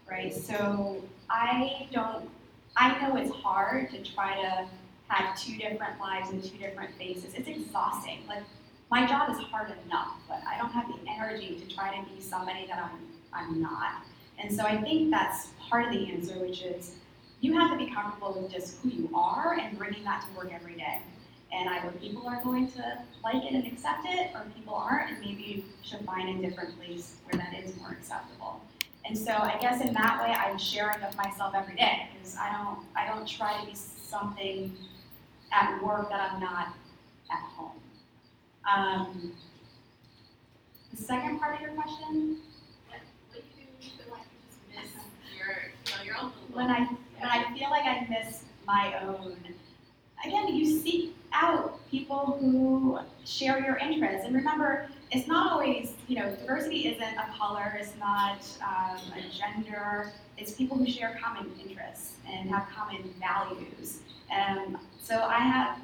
right? 0.09 0.33
So 0.33 1.03
I 1.29 1.89
don't. 1.93 2.29
I 2.77 3.01
know 3.01 3.17
it's 3.17 3.35
hard 3.35 3.91
to 3.91 4.03
try 4.03 4.41
to 4.41 4.67
have 5.09 5.39
two 5.39 5.57
different 5.57 5.99
lives 6.01 6.31
and 6.31 6.43
two 6.43 6.57
different 6.57 6.95
faces. 6.97 7.35
It's 7.35 7.49
exhausting. 7.49 8.21
Like 8.29 8.45
my 8.91 9.07
job 9.07 9.31
is 9.31 9.39
hard 9.39 9.73
enough, 9.87 10.17
but 10.29 10.43
I 10.47 10.59
don't 10.59 10.73
have 10.73 10.89
the 10.89 10.99
energy 11.09 11.61
to 11.61 11.75
try 11.75 11.97
to 11.97 12.11
be 12.11 12.21
somebody 12.21 12.67
that 12.67 12.79
I'm 12.79 12.99
I'm 13.33 13.61
not. 13.63 14.03
And 14.39 14.53
so 14.55 14.65
I 14.65 14.81
think 14.81 15.11
that's 15.11 15.51
part 15.69 15.87
of 15.87 15.93
the 15.93 16.11
answer, 16.13 16.35
which 16.39 16.63
is 16.63 16.97
you 17.41 17.59
have 17.59 17.71
to 17.71 17.77
be 17.77 17.91
comfortable 17.91 18.41
with 18.41 18.51
just 18.51 18.79
who 18.83 18.89
you 18.89 19.09
are 19.15 19.57
and 19.59 19.79
bringing 19.79 20.03
that 20.05 20.27
to 20.27 20.37
work 20.37 20.53
every 20.53 20.75
day. 20.75 21.01
And 21.53 21.69
either 21.69 21.91
people 21.93 22.27
are 22.27 22.43
going 22.43 22.71
to 22.73 22.99
like 23.25 23.45
it 23.45 23.55
and 23.55 23.67
accept 23.67 24.05
it, 24.05 24.31
or 24.35 24.45
people 24.57 24.75
aren't, 24.75 25.11
and 25.11 25.21
maybe 25.21 25.43
you 25.43 25.65
should 25.83 26.01
find 26.05 26.29
a 26.29 26.49
different 26.49 26.79
place 26.79 27.17
where 27.25 27.41
that 27.41 27.59
is 27.59 27.77
more 27.77 27.91
acceptable. 27.91 28.61
And 29.05 29.17
so 29.17 29.33
I 29.33 29.57
guess 29.61 29.81
in 29.85 29.93
that 29.95 30.23
way, 30.23 30.33
I'm 30.33 30.59
sharing 30.59 31.03
of 31.03 31.17
myself 31.17 31.55
every 31.55 31.75
day 31.75 32.09
because 32.13 32.37
I 32.37 32.53
don't 32.53 32.79
I 32.97 33.07
don't 33.07 33.27
try 33.27 33.61
to 33.61 33.67
be 33.67 33.75
something 33.75 34.77
at 35.53 35.83
work 35.83 36.09
that 36.11 36.33
I'm 36.33 36.41
not 36.41 36.75
at 37.31 37.43
home. 37.57 37.73
Um, 38.69 39.33
the 40.91 41.03
second 41.03 41.39
part 41.39 41.57
of 41.57 41.61
your 41.61 41.71
question, 41.71 42.39
What 42.89 43.01
do 43.33 43.39
you 43.61 43.67
feel 43.81 44.13
like 44.13 44.23
you 44.23 44.39
just 44.47 44.95
miss 44.95 45.03
your, 45.37 46.03
you 46.05 46.13
your 46.13 46.21
own 46.21 46.33
when 46.53 46.71
I 46.71 46.81
when 47.19 47.31
I 47.31 47.53
feel 47.57 47.71
like 47.71 47.85
I 47.85 48.07
miss 48.09 48.45
my 48.67 48.95
own, 49.03 49.37
again, 50.25 50.49
you 50.55 50.81
seek 50.81 51.15
out 51.33 51.79
people 51.91 52.39
who 52.41 52.99
share 53.25 53.61
your 53.61 53.77
interests. 53.77 54.27
And 54.27 54.35
remember, 54.35 54.89
it's 55.11 55.27
not 55.27 55.53
always, 55.53 55.95
you 56.09 56.17
know, 56.17 56.35
diversity 56.37 56.89
isn't 56.89 57.03
a 57.03 57.27
color, 57.37 57.77
it's 57.81 57.93
not 57.99 58.47
um, 58.63 59.01
a 59.17 59.37
gender, 59.37 60.13
it's 60.39 60.53
people 60.53 60.77
who 60.77 60.87
share 60.87 61.19
common 61.23 61.51
interests 61.61 62.15
and 62.29 62.49
have 62.51 62.69
common 62.75 63.13
values. 63.21 64.01
And 64.31 64.77
so 65.03 65.23
I 65.23 65.39
have 65.39 65.79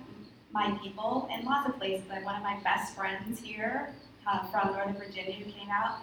my 0.57 0.71
people 0.83 1.29
in 1.33 1.45
lots 1.45 1.69
of 1.69 1.77
places. 1.79 2.09
Like 2.09 2.25
one 2.25 2.35
of 2.35 2.43
my 2.43 2.59
best 2.65 2.97
friends 2.97 3.41
here 3.41 3.93
uh, 4.27 4.47
from 4.47 4.73
Northern 4.73 4.95
Virginia 4.95 5.35
who 5.35 5.45
came 5.53 5.69
out, 5.71 5.99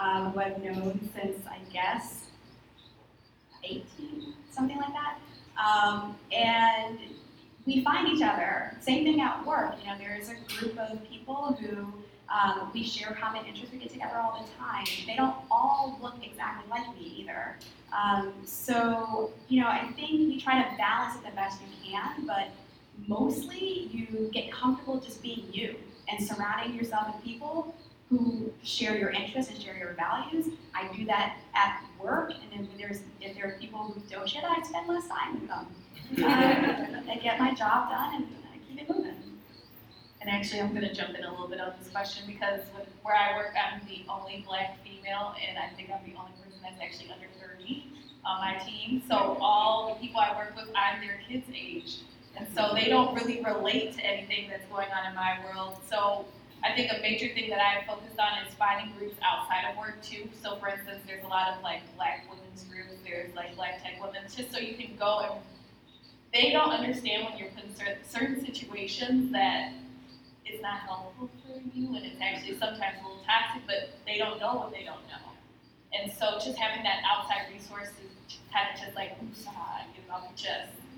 um, 0.00 0.32
who 0.32 0.40
I've 0.40 0.62
known 0.62 1.10
since, 1.14 1.46
I 1.46 1.58
guess, 1.70 2.24
18, 3.62 4.32
something 4.50 4.78
like 4.78 4.92
that. 4.94 5.18
Um, 5.62 6.16
and 6.32 6.98
we 7.66 7.84
find 7.84 8.08
each 8.08 8.22
other. 8.22 8.74
Same 8.80 9.04
thing 9.04 9.20
at 9.20 9.44
work. 9.44 9.74
You 9.82 9.90
know, 9.90 9.98
there's 9.98 10.30
a 10.30 10.36
group 10.58 10.78
of 10.78 11.06
people 11.06 11.58
who 11.60 11.92
um, 12.32 12.70
we 12.72 12.84
share 12.84 13.16
common 13.20 13.44
interests. 13.44 13.72
We 13.72 13.78
get 13.78 13.90
together 13.90 14.16
all 14.16 14.42
the 14.42 14.50
time. 14.58 14.86
They 15.06 15.16
don't 15.16 15.36
all 15.50 15.98
look 16.00 16.14
exactly 16.24 16.70
like 16.70 16.88
me 16.96 17.14
either. 17.18 17.56
Um, 17.92 18.32
so, 18.44 19.32
you 19.48 19.60
know, 19.60 19.68
I 19.68 19.86
think 19.96 20.12
you 20.12 20.40
try 20.40 20.62
to 20.62 20.76
balance 20.78 21.16
it 21.16 21.24
the 21.28 21.34
best 21.34 21.60
you 21.60 21.92
can, 21.92 22.26
but 22.26 22.48
mostly 23.06 23.88
you 23.92 24.30
get 24.32 24.52
comfortable 24.52 25.00
just 25.00 25.22
being 25.22 25.44
you 25.52 25.76
and 26.08 26.26
surrounding 26.26 26.74
yourself 26.76 27.14
with 27.14 27.24
people 27.24 27.74
who 28.10 28.50
share 28.62 28.96
your 28.96 29.10
interests 29.10 29.52
and 29.52 29.60
share 29.60 29.76
your 29.76 29.92
values. 29.92 30.46
I 30.74 30.90
do 30.96 31.04
that 31.06 31.36
at 31.54 31.82
work, 32.02 32.32
and 32.32 32.64
if 32.64 32.78
there's 32.78 33.00
if 33.20 33.36
there 33.36 33.48
are 33.48 33.58
people 33.60 33.80
who 33.80 34.00
don't 34.10 34.28
share 34.28 34.42
that, 34.42 34.58
I 34.58 34.62
spend 34.66 34.88
less 34.88 35.06
time 35.08 35.34
with 35.34 35.48
them. 35.48 35.66
Um, 36.24 37.04
I 37.10 37.18
get 37.22 37.38
my 37.38 37.52
job 37.54 37.90
done 37.90 38.14
and 38.14 38.26
I 38.52 38.58
keep 38.66 38.80
it 38.80 38.88
moving. 38.88 39.14
And 40.20 40.30
actually, 40.30 40.60
I'm 40.60 40.74
going 40.74 40.88
to 40.88 40.94
jump 40.94 41.16
in 41.16 41.24
a 41.24 41.30
little 41.30 41.48
bit 41.48 41.60
on 41.60 41.72
this 41.78 41.90
question 41.90 42.24
because 42.26 42.60
where 43.02 43.14
I 43.14 43.36
work, 43.36 43.54
I'm 43.54 43.80
the 43.86 44.04
only 44.10 44.44
black 44.46 44.78
female, 44.82 45.34
and 45.46 45.58
I 45.58 45.68
think 45.76 45.90
I'm 45.90 46.00
the 46.04 46.18
only 46.18 46.32
person 46.42 46.58
that's 46.62 46.80
actually 46.82 47.12
under 47.12 47.26
30 47.38 47.84
on 48.24 48.40
my 48.40 48.58
team. 48.64 49.02
So 49.08 49.38
all 49.40 49.94
the 49.94 50.00
people 50.00 50.20
I 50.20 50.36
work 50.36 50.56
with, 50.56 50.68
I'm 50.74 51.00
their 51.00 51.20
kids' 51.28 51.46
age. 51.54 51.98
And 52.38 52.46
so 52.54 52.72
they 52.72 52.88
don't 52.88 53.14
really 53.14 53.42
relate 53.42 53.94
to 53.96 54.06
anything 54.06 54.48
that's 54.48 54.64
going 54.66 54.88
on 54.90 55.08
in 55.08 55.14
my 55.14 55.38
world. 55.44 55.78
So 55.90 56.24
I 56.62 56.72
think 56.72 56.92
a 56.92 57.00
major 57.00 57.32
thing 57.34 57.50
that 57.50 57.60
I've 57.60 57.86
focused 57.86 58.18
on 58.18 58.46
is 58.46 58.54
finding 58.54 58.94
groups 58.96 59.16
outside 59.22 59.70
of 59.70 59.76
work 59.76 60.00
too. 60.02 60.28
So 60.42 60.56
for 60.56 60.68
instance, 60.68 61.02
there's 61.06 61.24
a 61.24 61.28
lot 61.28 61.56
of 61.56 61.62
like 61.62 61.82
black 61.96 62.26
women's 62.30 62.64
groups, 62.64 62.94
there's 63.04 63.34
like 63.34 63.56
black 63.56 63.82
tech 63.82 64.00
women, 64.00 64.22
just 64.34 64.52
so 64.52 64.58
you 64.58 64.74
can 64.74 64.96
go 64.96 65.20
and 65.20 65.40
they 66.32 66.50
don't 66.50 66.70
understand 66.70 67.24
when 67.24 67.38
you're 67.38 67.48
put 67.50 67.64
in 67.64 67.74
certain, 67.74 68.44
situations 68.44 69.32
that 69.32 69.72
it's 70.44 70.62
not 70.62 70.80
helpful 70.80 71.30
for 71.42 71.60
you 71.74 71.94
and 71.94 72.04
it's 72.04 72.20
actually 72.20 72.56
sometimes 72.58 72.96
a 73.00 73.06
little 73.06 73.22
toxic, 73.24 73.62
but 73.66 73.90
they 74.06 74.18
don't 74.18 74.38
know 74.40 74.56
what 74.56 74.72
they 74.72 74.84
don't 74.84 75.02
know. 75.08 75.32
And 75.92 76.12
so 76.12 76.34
just 76.34 76.58
having 76.58 76.82
that 76.84 77.02
outside 77.08 77.52
resource 77.52 77.88
is 77.88 78.36
kind 78.52 78.68
of 78.72 78.80
just 78.80 78.94
like, 78.94 79.16
oops, 79.22 79.44
ah, 79.48 79.84
get 79.94 80.04
it 80.04 80.10
off 80.10 80.24
your 80.24 80.36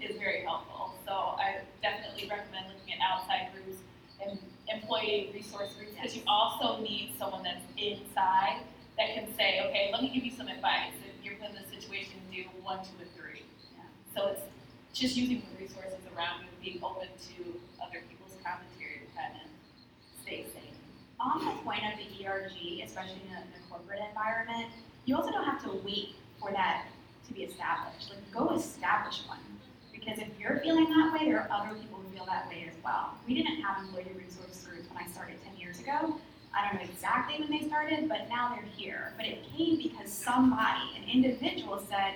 is 0.03 0.17
very 0.17 0.43
helpful. 0.43 0.95
So 1.07 1.13
I 1.13 1.61
definitely 1.83 2.29
recommend 2.29 2.67
looking 2.69 2.95
at 2.95 3.01
outside 3.01 3.51
groups 3.53 3.81
and 4.23 4.39
employee 4.69 5.31
resource 5.35 5.73
groups 5.77 5.93
because 5.95 6.17
you 6.17 6.23
also 6.27 6.81
need 6.83 7.15
someone 7.19 7.43
that's 7.43 7.65
inside 7.77 8.63
that 8.97 9.15
can 9.15 9.27
say, 9.37 9.61
okay, 9.69 9.91
let 9.93 10.03
me 10.03 10.11
give 10.13 10.25
you 10.25 10.31
some 10.31 10.49
advice. 10.49 10.93
If 11.03 11.25
you're 11.25 11.35
in 11.35 11.55
this 11.55 11.69
situation, 11.73 12.21
do 12.31 12.45
one, 12.63 12.79
two, 12.85 12.97
and 13.01 13.11
three. 13.17 13.43
Yeah. 13.75 13.85
So 14.15 14.29
it's 14.29 14.43
just 14.93 15.17
using 15.17 15.43
the 15.43 15.65
resources 15.65 16.01
around 16.15 16.43
you 16.43 16.49
being 16.63 16.85
open 16.85 17.09
to 17.09 17.41
other 17.83 18.03
people's 18.09 18.37
commentary 18.45 19.03
to 19.03 19.09
kind 19.17 19.35
of 19.41 19.49
stay 20.23 20.45
safe. 20.53 20.77
On 21.21 21.45
the 21.45 21.53
point 21.63 21.83
of 21.85 21.99
the 21.99 22.09
ERG, 22.25 22.85
especially 22.85 23.21
in 23.29 23.37
a 23.37 23.43
corporate 23.69 24.01
environment, 24.09 24.69
you 25.05 25.17
also 25.17 25.31
don't 25.31 25.45
have 25.45 25.63
to 25.65 25.81
wait 25.85 26.17
for 26.41 26.51
that 26.53 26.87
to 27.27 27.35
be 27.35 27.45
established. 27.45 28.11
Like, 28.11 28.31
go 28.33 28.55
establish 28.55 29.23
one. 29.27 29.39
Because 30.01 30.19
if 30.19 30.29
you're 30.39 30.59
feeling 30.61 30.89
that 30.89 31.13
way, 31.13 31.27
there 31.27 31.41
are 31.41 31.49
other 31.53 31.79
people 31.79 32.01
who 32.01 32.17
feel 32.17 32.27
that 32.27 32.49
way 32.49 32.67
as 32.69 32.75
well. 32.83 33.15
We 33.29 33.35
didn't 33.35 33.61
have 33.61 33.85
employee 33.85 34.11
resource 34.17 34.67
groups 34.67 34.89
when 34.89 35.05
I 35.05 35.07
started 35.07 35.37
10 35.45 35.57
years 35.59 35.79
ago. 35.79 36.17
I 36.53 36.67
don't 36.67 36.83
know 36.83 36.89
exactly 36.91 37.39
when 37.39 37.51
they 37.51 37.69
started, 37.69 38.09
but 38.09 38.29
now 38.29 38.55
they're 38.55 38.65
here. 38.77 39.13
But 39.17 39.27
it 39.27 39.45
came 39.57 39.77
because 39.77 40.11
somebody, 40.11 40.81
an 40.97 41.09
individual, 41.09 41.79
said, 41.89 42.15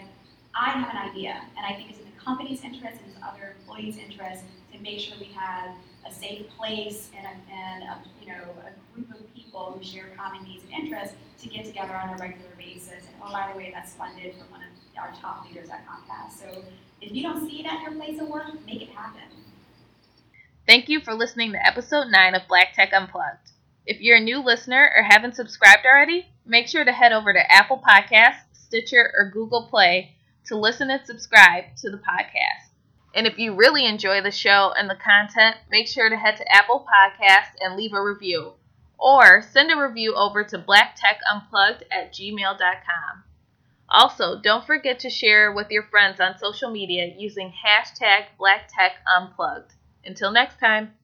I 0.56 0.70
have 0.70 0.88
an 0.88 1.10
idea, 1.10 1.42
and 1.56 1.66
I 1.66 1.74
think 1.76 1.90
it's 1.90 1.98
in 1.98 2.06
the 2.06 2.24
company's 2.24 2.62
interest 2.64 3.00
and 3.02 3.12
it's 3.12 3.20
other 3.22 3.54
employees' 3.60 3.98
interest 3.98 4.44
to 4.72 4.78
make 4.80 4.98
sure 5.00 5.16
we 5.20 5.30
have 5.34 5.74
a 6.06 6.12
safe 6.12 6.48
place 6.56 7.10
and, 7.16 7.26
a, 7.26 7.52
and 7.52 7.82
a, 7.84 7.98
you 8.20 8.28
know, 8.28 8.42
a 8.66 8.94
group 8.94 9.10
of 9.10 9.34
people 9.34 9.74
who 9.76 9.84
share 9.84 10.10
common 10.16 10.44
needs 10.44 10.64
and 10.64 10.72
interests 10.72 11.16
to 11.40 11.48
get 11.48 11.64
together 11.64 11.94
on 11.94 12.10
a 12.10 12.16
regular 12.16 12.50
basis. 12.56 13.06
And 13.06 13.16
oh, 13.22 13.32
by 13.32 13.50
the 13.52 13.58
way, 13.58 13.70
that's 13.74 13.94
funded 13.94 14.34
from 14.34 14.50
one 14.50 14.60
of 14.60 14.68
our 14.98 15.12
top 15.20 15.46
leaders 15.46 15.68
at 15.70 15.84
Comcast. 15.86 16.38
So 16.38 16.64
if 17.04 17.14
you 17.14 17.22
don't 17.22 17.46
see 17.48 17.60
it 17.60 17.66
at 17.66 17.82
your 17.82 17.92
place 17.92 18.18
of 18.18 18.28
work, 18.28 18.46
make 18.66 18.80
it 18.80 18.88
happen. 18.88 19.20
Thank 20.66 20.88
you 20.88 21.00
for 21.00 21.12
listening 21.12 21.52
to 21.52 21.66
episode 21.66 22.06
9 22.08 22.34
of 22.34 22.48
Black 22.48 22.74
Tech 22.74 22.92
Unplugged. 22.94 23.50
If 23.84 24.00
you're 24.00 24.16
a 24.16 24.20
new 24.20 24.42
listener 24.42 24.90
or 24.96 25.02
haven't 25.02 25.36
subscribed 25.36 25.84
already, 25.84 26.28
make 26.46 26.66
sure 26.66 26.84
to 26.84 26.92
head 26.92 27.12
over 27.12 27.34
to 27.34 27.52
Apple 27.52 27.82
Podcasts, 27.86 28.46
Stitcher, 28.52 29.12
or 29.18 29.30
Google 29.30 29.66
Play 29.66 30.16
to 30.46 30.56
listen 30.56 30.90
and 30.90 31.04
subscribe 31.04 31.64
to 31.82 31.90
the 31.90 31.98
podcast. 31.98 32.70
And 33.14 33.26
if 33.26 33.38
you 33.38 33.54
really 33.54 33.84
enjoy 33.84 34.22
the 34.22 34.30
show 34.30 34.72
and 34.76 34.88
the 34.88 34.96
content, 34.96 35.56
make 35.70 35.86
sure 35.86 36.08
to 36.08 36.16
head 36.16 36.38
to 36.38 36.50
Apple 36.50 36.86
Podcasts 36.90 37.54
and 37.60 37.76
leave 37.76 37.92
a 37.92 38.02
review. 38.02 38.52
Or 38.98 39.42
send 39.42 39.70
a 39.70 39.76
review 39.76 40.14
over 40.14 40.42
to 40.44 40.58
blacktechunplugged 40.58 41.82
at 41.90 42.14
gmail.com. 42.14 43.24
Also, 43.88 44.40
don't 44.40 44.64
forget 44.64 44.98
to 45.00 45.10
share 45.10 45.52
with 45.52 45.70
your 45.70 45.84
friends 45.84 46.20
on 46.20 46.38
social 46.38 46.70
media 46.70 47.12
using 47.16 47.52
hashtag 47.64 48.26
BlackTechUnplugged. 48.40 49.70
Until 50.04 50.30
next 50.30 50.58
time. 50.58 50.94